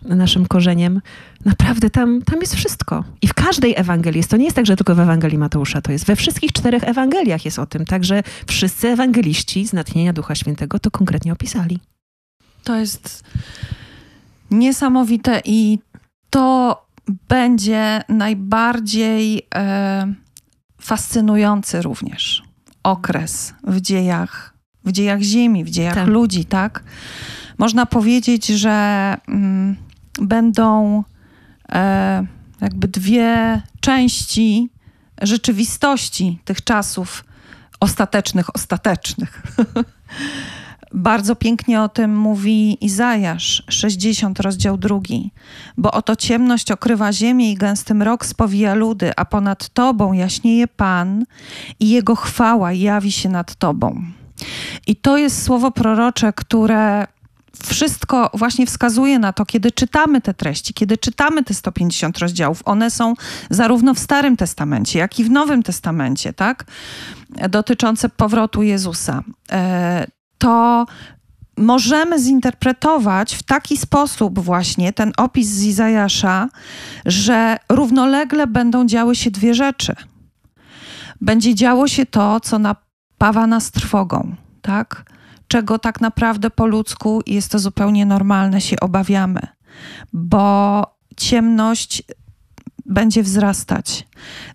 naszym 0.01 0.45
korzeniem, 0.45 1.01
naprawdę 1.45 1.89
tam, 1.89 2.21
tam 2.21 2.39
jest 2.39 2.55
wszystko. 2.55 3.03
I 3.21 3.27
w 3.27 3.33
każdej 3.33 3.73
Ewangelii 3.77 4.17
jest. 4.17 4.29
To 4.29 4.37
nie 4.37 4.43
jest 4.43 4.55
tak, 4.55 4.65
że 4.65 4.75
tylko 4.75 4.95
w 4.95 4.99
Ewangelii 4.99 5.37
Mateusza 5.37 5.81
to 5.81 5.91
jest. 5.91 6.05
We 6.05 6.15
wszystkich 6.15 6.51
czterech 6.51 6.83
Ewangeliach 6.83 7.45
jest 7.45 7.59
o 7.59 7.65
tym. 7.65 7.85
Także 7.85 8.23
wszyscy 8.47 8.87
ewangeliści 8.87 9.67
z 9.67 9.73
natchnienia 9.73 10.13
Ducha 10.13 10.35
Świętego 10.35 10.79
to 10.79 10.91
konkretnie 10.91 11.33
opisali. 11.33 11.79
To 12.63 12.75
jest 12.75 13.23
niesamowite 14.51 15.41
i 15.45 15.79
to 16.29 16.85
będzie 17.29 18.01
najbardziej 18.09 19.47
e, 19.55 20.13
fascynujący 20.81 21.81
również 21.81 22.43
okres 22.83 23.53
w 23.63 23.81
dziejach, 23.81 24.52
w 24.85 24.91
dziejach 24.91 25.21
Ziemi, 25.21 25.63
w 25.63 25.69
dziejach 25.69 25.95
tak. 25.95 26.07
ludzi, 26.07 26.45
tak? 26.45 26.83
Można 27.57 27.85
powiedzieć, 27.85 28.47
że 28.47 29.17
mm, 29.27 29.75
będą 30.21 31.03
e, 31.69 32.25
jakby 32.61 32.87
dwie 32.87 33.61
części 33.79 34.69
rzeczywistości 35.21 36.39
tych 36.45 36.63
czasów 36.63 37.25
ostatecznych, 37.79 38.55
ostatecznych. 38.55 39.41
Bardzo 40.93 41.35
pięknie 41.35 41.81
o 41.81 41.89
tym 41.89 42.17
mówi 42.17 42.85
Izajasz, 42.85 43.63
60, 43.69 44.39
rozdział 44.39 44.77
drugi. 44.77 45.31
Bo 45.77 45.91
oto 45.91 46.15
ciemność 46.15 46.71
okrywa 46.71 47.13
ziemię 47.13 47.51
i 47.51 47.55
gęsty 47.55 47.93
mrok 47.93 48.25
spowija 48.25 48.73
ludy, 48.73 49.11
a 49.17 49.25
ponad 49.25 49.69
tobą 49.69 50.13
jaśnieje 50.13 50.67
Pan 50.67 51.25
i 51.79 51.89
jego 51.89 52.15
chwała 52.15 52.73
jawi 52.73 53.11
się 53.11 53.29
nad 53.29 53.55
tobą. 53.55 54.03
I 54.87 54.95
to 54.95 55.17
jest 55.17 55.43
słowo 55.43 55.71
prorocze, 55.71 56.33
które 56.33 57.07
wszystko 57.65 58.29
właśnie 58.33 58.65
wskazuje 58.65 59.19
na 59.19 59.33
to, 59.33 59.45
kiedy 59.45 59.71
czytamy 59.71 60.21
te 60.21 60.33
treści, 60.33 60.73
kiedy 60.73 60.97
czytamy 60.97 61.43
te 61.43 61.53
150 61.53 62.17
rozdziałów. 62.17 62.61
One 62.65 62.91
są 62.91 63.13
zarówno 63.49 63.93
w 63.93 63.99
Starym 63.99 64.37
Testamencie, 64.37 64.99
jak 64.99 65.19
i 65.19 65.23
w 65.23 65.29
Nowym 65.29 65.63
Testamencie, 65.63 66.33
tak? 66.33 66.65
Dotyczące 67.49 68.09
powrotu 68.09 68.63
Jezusa. 68.63 69.23
E, 69.51 70.07
to 70.37 70.85
możemy 71.57 72.19
zinterpretować 72.19 73.35
w 73.35 73.43
taki 73.43 73.77
sposób 73.77 74.39
właśnie 74.39 74.93
ten 74.93 75.13
opis 75.17 75.47
z 75.47 75.63
Izajasza, 75.63 76.49
że 77.05 77.57
równolegle 77.69 78.47
będą 78.47 78.85
działy 78.85 79.15
się 79.15 79.31
dwie 79.31 79.53
rzeczy. 79.53 79.95
Będzie 81.21 81.55
działo 81.55 81.87
się 81.87 82.05
to, 82.05 82.39
co 82.39 82.59
napawa 83.23 83.47
nas 83.47 83.71
trwogą, 83.71 84.35
tak? 84.61 85.11
Czego 85.47 85.79
tak 85.79 86.01
naprawdę 86.01 86.49
po 86.49 86.65
ludzku 86.65 87.21
jest 87.27 87.51
to 87.51 87.59
zupełnie 87.59 88.05
normalne, 88.05 88.61
się 88.61 88.79
obawiamy, 88.79 89.47
bo 90.13 90.85
ciemność 91.17 92.03
będzie 92.85 93.23
wzrastać, 93.23 94.07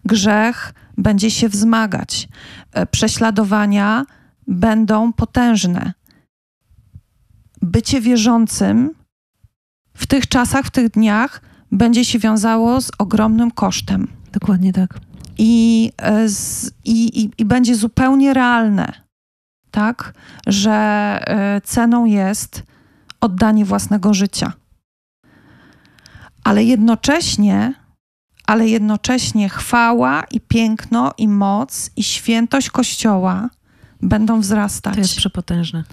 grzech 0.04 0.74
będzie 0.98 1.30
się 1.30 1.48
wzmagać, 1.48 2.28
e, 2.72 2.86
prześladowania 2.86 4.04
będą 4.46 5.12
potężne. 5.12 5.92
Bycie 7.62 8.00
wierzącym 8.00 8.90
w 9.94 10.06
tych 10.06 10.28
czasach, 10.28 10.66
w 10.66 10.70
tych 10.70 10.90
dniach 10.90 11.42
będzie 11.72 12.04
się 12.04 12.18
wiązało 12.18 12.80
z 12.80 12.90
ogromnym 12.98 13.50
kosztem. 13.50 14.08
Dokładnie 14.32 14.72
tak. 14.72 15.07
I, 15.38 15.92
e, 16.02 16.26
i, 16.84 17.22
i, 17.22 17.30
i 17.38 17.44
będzie 17.44 17.74
zupełnie 17.74 18.34
realne, 18.34 18.92
tak, 19.70 20.12
że 20.46 20.72
e, 21.26 21.60
ceną 21.60 22.04
jest 22.04 22.62
oddanie 23.20 23.64
własnego 23.64 24.14
życia. 24.14 24.52
Ale 26.44 26.64
jednocześnie, 26.64 27.74
ale 28.46 28.68
jednocześnie 28.68 29.48
chwała 29.48 30.22
i 30.30 30.40
piękno 30.40 31.12
i 31.18 31.28
moc 31.28 31.90
i 31.96 32.02
świętość 32.02 32.70
Kościoła 32.70 33.50
będą 34.02 34.40
wzrastać. 34.40 34.94
To 34.94 35.00
jest 35.00 35.16
przepotężne. 35.16 35.84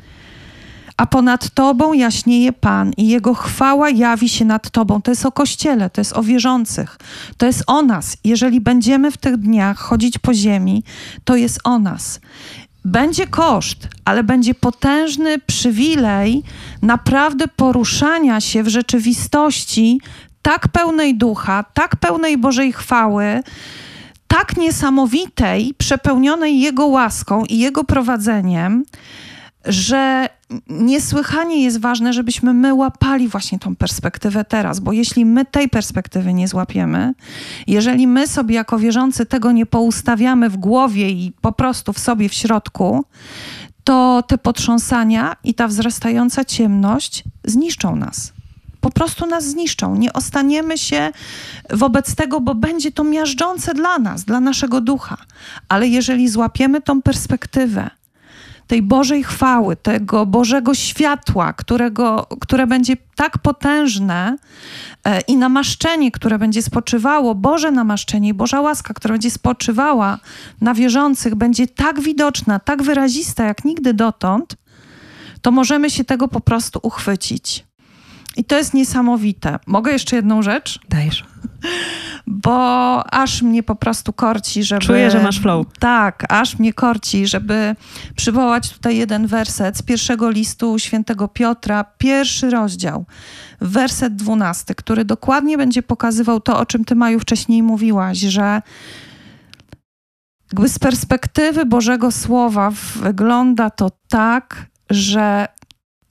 A 0.97 1.05
ponad 1.05 1.49
Tobą 1.49 1.93
jaśnieje 1.93 2.53
Pan 2.53 2.91
i 2.97 3.07
Jego 3.07 3.33
chwała 3.33 3.89
jawi 3.89 4.29
się 4.29 4.45
nad 4.45 4.69
Tobą. 4.69 5.01
To 5.01 5.11
jest 5.11 5.25
o 5.25 5.31
Kościele, 5.31 5.89
to 5.89 6.01
jest 6.01 6.13
o 6.13 6.23
wierzących, 6.23 6.97
to 7.37 7.45
jest 7.45 7.63
o 7.67 7.81
nas. 7.81 8.17
Jeżeli 8.23 8.61
będziemy 8.61 9.11
w 9.11 9.17
tych 9.17 9.37
dniach 9.37 9.77
chodzić 9.77 10.17
po 10.17 10.33
ziemi, 10.33 10.83
to 11.23 11.35
jest 11.35 11.59
o 11.63 11.79
nas. 11.79 12.19
Będzie 12.85 13.27
koszt, 13.27 13.87
ale 14.05 14.23
będzie 14.23 14.55
potężny 14.55 15.39
przywilej 15.39 16.43
naprawdę 16.81 17.47
poruszania 17.47 18.41
się 18.41 18.63
w 18.63 18.67
rzeczywistości 18.67 20.01
tak 20.41 20.67
pełnej 20.67 21.17
ducha, 21.17 21.63
tak 21.73 21.95
pełnej 21.95 22.37
Bożej 22.37 22.73
chwały, 22.73 23.43
tak 24.27 24.57
niesamowitej, 24.57 25.73
przepełnionej 25.77 26.59
Jego 26.59 26.87
łaską 26.87 27.45
i 27.45 27.57
Jego 27.57 27.83
prowadzeniem, 27.83 28.85
że 29.65 30.29
niesłychanie 30.67 31.63
jest 31.63 31.81
ważne, 31.81 32.13
żebyśmy 32.13 32.53
my 32.53 32.73
łapali 32.73 33.27
właśnie 33.27 33.59
tą 33.59 33.75
perspektywę 33.75 34.45
teraz, 34.45 34.79
bo 34.79 34.91
jeśli 34.91 35.25
my 35.25 35.45
tej 35.45 35.69
perspektywy 35.69 36.33
nie 36.33 36.47
złapiemy, 36.47 37.13
jeżeli 37.67 38.07
my 38.07 38.27
sobie 38.27 38.55
jako 38.55 38.79
wierzący 38.79 39.25
tego 39.25 39.51
nie 39.51 39.65
poustawiamy 39.65 40.49
w 40.49 40.57
głowie 40.57 41.09
i 41.09 41.33
po 41.41 41.51
prostu 41.51 41.93
w 41.93 41.99
sobie 41.99 42.29
w 42.29 42.33
środku, 42.33 43.05
to 43.83 44.23
te 44.27 44.37
potrząsania 44.37 45.35
i 45.43 45.53
ta 45.53 45.67
wzrastająca 45.67 46.45
ciemność 46.45 47.23
zniszczą 47.43 47.95
nas 47.95 48.35
po 48.85 48.91
prostu 48.91 49.25
nas 49.25 49.45
zniszczą. 49.45 49.95
Nie 49.95 50.13
ostaniemy 50.13 50.77
się 50.77 51.11
wobec 51.69 52.15
tego, 52.15 52.41
bo 52.41 52.55
będzie 52.55 52.91
to 52.91 53.03
miażdżące 53.03 53.73
dla 53.73 53.99
nas, 53.99 54.23
dla 54.23 54.39
naszego 54.39 54.81
ducha. 54.81 55.17
Ale 55.69 55.87
jeżeli 55.87 56.29
złapiemy 56.29 56.81
tą 56.81 57.01
perspektywę, 57.01 57.89
tej 58.67 58.81
Bożej 58.81 59.23
chwały, 59.23 59.75
tego 59.75 60.25
Bożego 60.25 60.75
światła, 60.75 61.53
którego, 61.53 62.27
które 62.41 62.67
będzie 62.67 62.97
tak 63.15 63.37
potężne 63.37 64.37
e, 65.03 65.21
i 65.21 65.37
namaszczenie, 65.37 66.11
które 66.11 66.39
będzie 66.39 66.61
spoczywało, 66.61 67.35
Boże 67.35 67.71
namaszczenie 67.71 68.29
i 68.29 68.33
Boża 68.33 68.61
łaska, 68.61 68.93
która 68.93 69.13
będzie 69.13 69.31
spoczywała 69.31 70.19
na 70.61 70.73
wierzących, 70.73 71.35
będzie 71.35 71.67
tak 71.67 71.99
widoczna, 71.99 72.59
tak 72.59 72.83
wyrazista 72.83 73.43
jak 73.43 73.65
nigdy 73.65 73.93
dotąd, 73.93 74.55
to 75.41 75.51
możemy 75.51 75.89
się 75.89 76.03
tego 76.03 76.27
po 76.27 76.39
prostu 76.39 76.79
uchwycić. 76.83 77.65
I 78.37 78.43
to 78.43 78.57
jest 78.57 78.73
niesamowite. 78.73 79.59
Mogę 79.67 79.91
jeszcze 79.91 80.15
jedną 80.15 80.41
rzecz? 80.41 80.79
Dajesz. 80.89 81.34
Bo 82.27 83.13
aż 83.13 83.41
mnie 83.41 83.63
po 83.63 83.75
prostu 83.75 84.13
korci, 84.13 84.63
żeby. 84.63 84.85
Czuję, 84.85 85.11
że 85.11 85.23
masz 85.23 85.39
flow. 85.39 85.67
Tak, 85.79 86.25
aż 86.29 86.59
mnie 86.59 86.73
korci, 86.73 87.27
żeby 87.27 87.75
przywołać 88.15 88.69
tutaj 88.69 88.97
jeden 88.97 89.27
werset 89.27 89.77
z 89.77 89.81
pierwszego 89.81 90.29
listu 90.29 90.79
świętego 90.79 91.27
Piotra, 91.27 91.83
pierwszy 91.97 92.49
rozdział, 92.49 93.05
werset 93.61 94.15
dwunasty, 94.15 94.75
który 94.75 95.05
dokładnie 95.05 95.57
będzie 95.57 95.83
pokazywał 95.83 96.39
to, 96.39 96.59
o 96.59 96.65
czym 96.65 96.85
ty, 96.85 96.95
Maju, 96.95 97.19
wcześniej 97.19 97.63
mówiłaś, 97.63 98.17
że 98.17 98.61
jakby 100.53 100.69
z 100.69 100.79
perspektywy 100.79 101.65
Bożego 101.65 102.11
Słowa 102.11 102.71
wygląda 102.95 103.69
to 103.69 103.91
tak, 104.09 104.65
że 104.89 105.47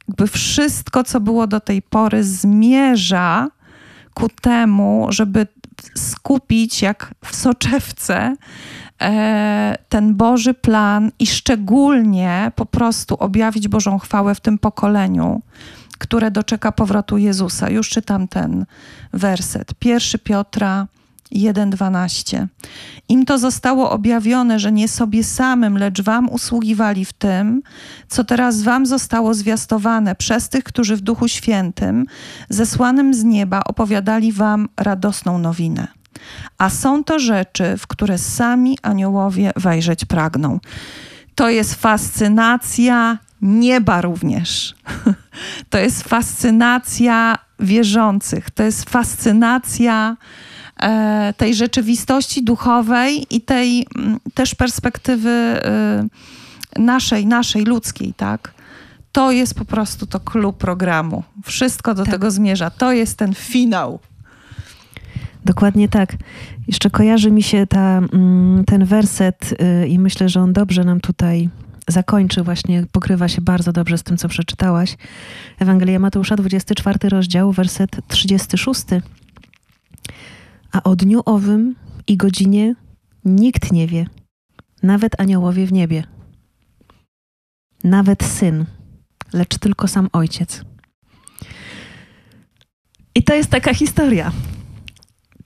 jakby 0.08 0.26
wszystko, 0.26 1.04
co 1.04 1.20
było 1.20 1.46
do 1.46 1.60
tej 1.60 1.82
pory, 1.82 2.24
zmierza 2.24 3.48
ku 4.14 4.28
temu, 4.28 5.06
żeby 5.10 5.46
skupić 5.94 6.82
jak 6.82 7.14
w 7.24 7.36
soczewce 7.36 8.36
e, 9.02 9.76
ten 9.88 10.14
Boży 10.14 10.54
plan 10.54 11.10
i 11.18 11.26
szczególnie 11.26 12.52
po 12.54 12.66
prostu 12.66 13.14
objawić 13.14 13.68
Bożą 13.68 13.98
chwałę 13.98 14.34
w 14.34 14.40
tym 14.40 14.58
pokoleniu, 14.58 15.42
które 15.98 16.30
doczeka 16.30 16.72
powrotu 16.72 17.18
Jezusa. 17.18 17.70
Już 17.70 17.88
czytam 17.88 18.28
ten 18.28 18.66
werset. 19.12 19.74
Pierwszy 19.74 20.18
Piotra, 20.18 20.86
1:12. 21.34 22.46
Im 23.08 23.24
to 23.24 23.38
zostało 23.38 23.90
objawione, 23.90 24.58
że 24.58 24.72
nie 24.72 24.88
sobie 24.88 25.24
samym, 25.24 25.78
lecz 25.78 26.02
wam 26.02 26.28
usługiwali 26.28 27.04
w 27.04 27.12
tym, 27.12 27.62
co 28.08 28.24
teraz 28.24 28.62
wam 28.62 28.86
zostało 28.86 29.34
zwiastowane 29.34 30.14
przez 30.14 30.48
tych, 30.48 30.64
którzy 30.64 30.96
w 30.96 31.00
Duchu 31.00 31.28
Świętym, 31.28 32.06
zesłanym 32.48 33.14
z 33.14 33.24
nieba, 33.24 33.64
opowiadali 33.64 34.32
wam 34.32 34.68
radosną 34.76 35.38
nowinę. 35.38 35.88
A 36.58 36.70
są 36.70 37.04
to 37.04 37.18
rzeczy, 37.18 37.76
w 37.78 37.86
które 37.86 38.18
sami 38.18 38.78
aniołowie 38.82 39.52
wejrzeć 39.56 40.04
pragną. 40.04 40.60
To 41.34 41.50
jest 41.50 41.74
fascynacja 41.74 43.18
nieba 43.42 44.00
również. 44.00 44.74
To 45.70 45.78
jest 45.78 46.02
fascynacja 46.02 47.38
wierzących. 47.60 48.50
To 48.50 48.62
jest 48.62 48.90
fascynacja 48.90 50.16
tej 51.36 51.54
rzeczywistości 51.54 52.44
duchowej 52.44 53.26
i 53.30 53.40
tej 53.40 53.86
m, 53.96 54.18
też 54.34 54.54
perspektywy 54.54 55.30
e, 55.30 56.04
naszej, 56.78 57.26
naszej 57.26 57.64
ludzkiej, 57.64 58.14
tak? 58.16 58.54
To 59.12 59.30
jest 59.30 59.54
po 59.54 59.64
prostu 59.64 60.06
to 60.06 60.20
klub 60.20 60.58
programu. 60.58 61.22
Wszystko 61.44 61.94
do 61.94 62.04
Tak. 62.04 62.12
tego 62.14 62.30
zmierza. 62.30 62.70
To 62.70 62.92
jest 62.92 63.18
ten 63.18 63.34
finał. 63.34 63.98
Dokładnie 65.44 65.88
tak. 65.88 66.16
Jeszcze 66.66 66.90
kojarzy 66.90 67.30
mi 67.30 67.42
się 67.42 67.66
ta, 67.66 67.98
mm, 68.12 68.64
ten 68.64 68.84
werset 68.84 69.54
y, 69.82 69.88
i 69.88 69.98
myślę, 69.98 70.28
że 70.28 70.40
on 70.40 70.52
dobrze 70.52 70.84
nam 70.84 71.00
tutaj 71.00 71.48
zakończy, 71.88 72.42
właśnie 72.42 72.84
pokrywa 72.92 73.28
się 73.28 73.40
bardzo 73.40 73.72
dobrze 73.72 73.98
z 73.98 74.02
tym, 74.02 74.16
co 74.16 74.28
przeczytałaś. 74.28 74.96
Ewangelia 75.58 75.98
Mateusza, 75.98 76.36
24 76.36 77.08
rozdział, 77.08 77.52
werset 77.52 77.90
36. 78.08 78.82
A 80.74 80.82
o 80.82 80.96
dniu 80.96 81.22
owym 81.24 81.74
i 82.06 82.16
godzinie 82.16 82.74
nikt 83.24 83.72
nie 83.72 83.86
wie, 83.86 84.06
nawet 84.82 85.20
aniołowie 85.20 85.66
w 85.66 85.72
niebie, 85.72 86.04
nawet 87.84 88.24
syn, 88.24 88.64
lecz 89.32 89.58
tylko 89.58 89.88
sam 89.88 90.08
ojciec. 90.12 90.62
I 93.14 93.22
to 93.22 93.34
jest 93.34 93.50
taka 93.50 93.74
historia. 93.74 94.32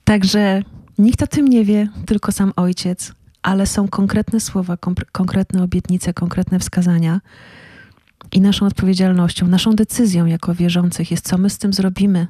Także 0.05 0.63
nikt 0.99 1.23
o 1.23 1.27
tym 1.27 1.49
nie 1.49 1.65
wie, 1.65 1.89
tylko 2.07 2.33
sam 2.33 2.53
ojciec, 2.57 3.13
ale 3.43 3.67
są 3.67 3.89
konkretne 3.89 4.41
słowa, 4.41 4.77
konkretne 5.13 5.63
obietnice, 5.63 6.15
konkretne 6.15 6.59
wskazania. 6.59 7.21
I 8.33 8.41
naszą 8.41 8.67
odpowiedzialnością, 8.67 9.47
naszą 9.47 9.73
decyzją 9.73 10.27
jako 10.27 10.55
wierzących 10.55 11.11
jest, 11.11 11.29
co 11.29 11.39
my 11.39 11.51
z 11.51 11.59
tym 11.59 11.73
zrobimy, 11.73 12.27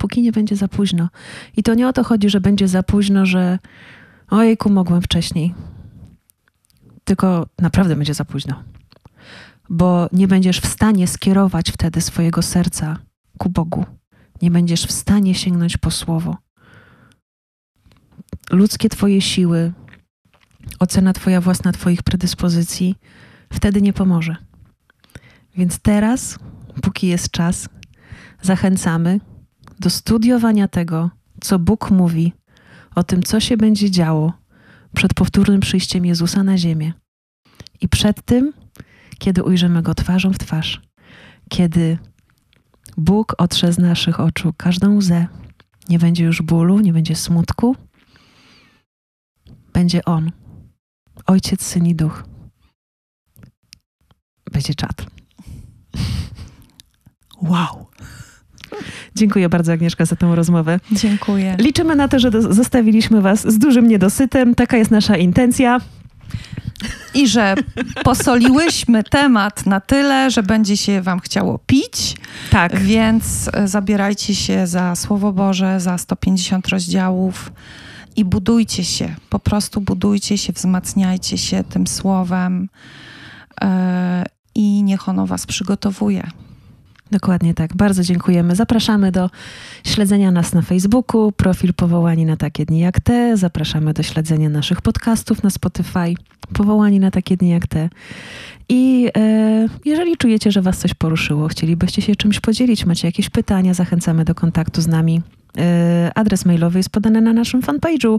póki 0.00 0.22
nie 0.22 0.32
będzie 0.32 0.56
za 0.56 0.68
późno. 0.68 1.08
I 1.56 1.62
to 1.62 1.74
nie 1.74 1.88
o 1.88 1.92
to 1.92 2.04
chodzi, 2.04 2.30
że 2.30 2.40
będzie 2.40 2.68
za 2.68 2.82
późno, 2.82 3.26
że 3.26 3.58
ojejku, 4.30 4.70
mogłem 4.70 5.02
wcześniej. 5.02 5.54
Tylko 7.04 7.46
naprawdę 7.58 7.96
będzie 7.96 8.14
za 8.14 8.24
późno. 8.24 8.62
Bo 9.68 10.08
nie 10.12 10.28
będziesz 10.28 10.60
w 10.60 10.66
stanie 10.66 11.08
skierować 11.08 11.70
wtedy 11.70 12.00
swojego 12.00 12.42
serca 12.42 12.98
ku 13.38 13.48
Bogu. 13.48 13.84
Nie 14.42 14.50
będziesz 14.50 14.86
w 14.86 14.92
stanie 14.92 15.34
sięgnąć 15.34 15.76
po 15.76 15.90
słowo 15.90 16.36
ludzkie 18.50 18.88
Twoje 18.88 19.20
siły, 19.20 19.72
ocena 20.78 21.12
Twoja 21.12 21.40
własna 21.40 21.72
Twoich 21.72 22.02
predyspozycji 22.02 22.94
wtedy 23.52 23.82
nie 23.82 23.92
pomoże. 23.92 24.36
Więc 25.56 25.78
teraz, 25.78 26.38
póki 26.82 27.06
jest 27.06 27.30
czas, 27.30 27.68
zachęcamy 28.42 29.20
do 29.80 29.90
studiowania 29.90 30.68
tego, 30.68 31.10
co 31.40 31.58
Bóg 31.58 31.90
mówi 31.90 32.32
o 32.94 33.02
tym, 33.02 33.22
co 33.22 33.40
się 33.40 33.56
będzie 33.56 33.90
działo 33.90 34.32
przed 34.94 35.14
powtórnym 35.14 35.60
przyjściem 35.60 36.06
Jezusa 36.06 36.42
na 36.42 36.58
ziemię. 36.58 36.92
I 37.80 37.88
przed 37.88 38.22
tym, 38.22 38.52
kiedy 39.18 39.42
ujrzymy 39.42 39.82
Go 39.82 39.94
twarzą 39.94 40.32
w 40.32 40.38
twarz, 40.38 40.80
kiedy 41.48 41.98
Bóg 42.96 43.34
otrze 43.38 43.72
z 43.72 43.78
naszych 43.78 44.20
oczu 44.20 44.52
każdą 44.56 44.96
łzę, 44.96 45.26
nie 45.88 45.98
będzie 45.98 46.24
już 46.24 46.42
bólu, 46.42 46.80
nie 46.80 46.92
będzie 46.92 47.16
smutku, 47.16 47.76
będzie 49.72 50.04
On. 50.04 50.30
Ojciec, 51.26 51.62
Syn 51.62 51.86
i 51.86 51.94
Duch. 51.94 52.24
Będzie 54.52 54.74
czat. 54.74 55.06
Wow. 57.42 57.90
Dziękuję 59.16 59.48
bardzo, 59.48 59.72
Agnieszka, 59.72 60.04
za 60.04 60.16
tę 60.16 60.34
rozmowę. 60.34 60.80
Dziękuję. 60.92 61.56
Liczymy 61.58 61.96
na 61.96 62.08
to, 62.08 62.18
że 62.18 62.30
do- 62.30 62.52
zostawiliśmy 62.54 63.20
Was 63.20 63.52
z 63.52 63.58
dużym 63.58 63.88
niedosytem. 63.88 64.54
Taka 64.54 64.76
jest 64.76 64.90
nasza 64.90 65.16
intencja. 65.16 65.78
I 67.14 67.28
że 67.28 67.54
posoliłyśmy 68.04 69.02
temat 69.04 69.66
na 69.66 69.80
tyle, 69.80 70.30
że 70.30 70.42
będzie 70.42 70.76
się 70.76 71.02
wam 71.02 71.20
chciało 71.20 71.58
pić, 71.66 72.16
Tak. 72.50 72.78
więc 72.80 73.50
e, 73.52 73.68
zabierajcie 73.68 74.34
się 74.34 74.66
za 74.66 74.96
Słowo 74.96 75.32
Boże, 75.32 75.80
za 75.80 75.98
150 75.98 76.68
rozdziałów 76.68 77.52
i 78.16 78.24
budujcie 78.24 78.84
się. 78.84 79.14
Po 79.30 79.38
prostu 79.38 79.80
budujcie 79.80 80.38
się, 80.38 80.52
wzmacniajcie 80.52 81.38
się 81.38 81.64
tym 81.64 81.86
Słowem 81.86 82.68
e, 83.60 84.24
i 84.54 84.82
niech 84.82 85.08
ono 85.08 85.26
was 85.26 85.46
przygotowuje. 85.46 86.30
Dokładnie 87.10 87.54
tak. 87.54 87.76
Bardzo 87.76 88.02
dziękujemy. 88.02 88.54
Zapraszamy 88.54 89.12
do 89.12 89.30
śledzenia 89.84 90.30
nas 90.30 90.52
na 90.52 90.62
Facebooku, 90.62 91.32
profil 91.32 91.74
Powołani 91.74 92.24
na 92.24 92.36
takie 92.36 92.66
dni 92.66 92.80
jak 92.80 93.00
te. 93.00 93.36
Zapraszamy 93.36 93.92
do 93.92 94.02
śledzenia 94.02 94.48
naszych 94.48 94.80
podcastów 94.80 95.42
na 95.42 95.50
Spotify, 95.50 96.14
Powołani 96.52 97.00
na 97.00 97.10
takie 97.10 97.36
dni 97.36 97.50
jak 97.50 97.66
te. 97.66 97.88
I 98.68 99.10
e, 99.16 99.68
jeżeli 99.84 100.16
czujecie, 100.16 100.50
że 100.52 100.62
Was 100.62 100.78
coś 100.78 100.94
poruszyło, 100.94 101.48
chcielibyście 101.48 102.02
się 102.02 102.16
czymś 102.16 102.40
podzielić, 102.40 102.86
macie 102.86 103.08
jakieś 103.08 103.30
pytania, 103.30 103.74
zachęcamy 103.74 104.24
do 104.24 104.34
kontaktu 104.34 104.82
z 104.82 104.86
nami. 104.86 105.22
E, 105.58 106.10
adres 106.14 106.44
mailowy 106.44 106.78
jest 106.78 106.90
podany 106.90 107.20
na 107.20 107.32
naszym 107.32 107.60
fanpage'u, 107.60 108.18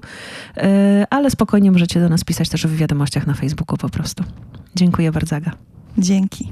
e, 0.57 1.05
ale 1.09 1.31
spokojnie 1.31 1.71
możecie 1.71 1.99
do 1.99 2.09
nas 2.09 2.23
pisać 2.23 2.49
też 2.49 2.67
w 2.67 2.75
wiadomościach 2.75 3.27
na 3.27 3.33
Facebooku 3.33 3.77
po 3.77 3.89
prostu. 3.89 4.23
Dziękuję 4.75 5.11
bardzo, 5.11 5.35
Aga. 5.35 5.51
Dzięki. 5.97 6.49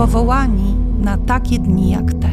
Powołani 0.00 0.76
na 1.02 1.16
takie 1.16 1.58
dni 1.58 1.90
jak 1.90 2.12
te. 2.14 2.30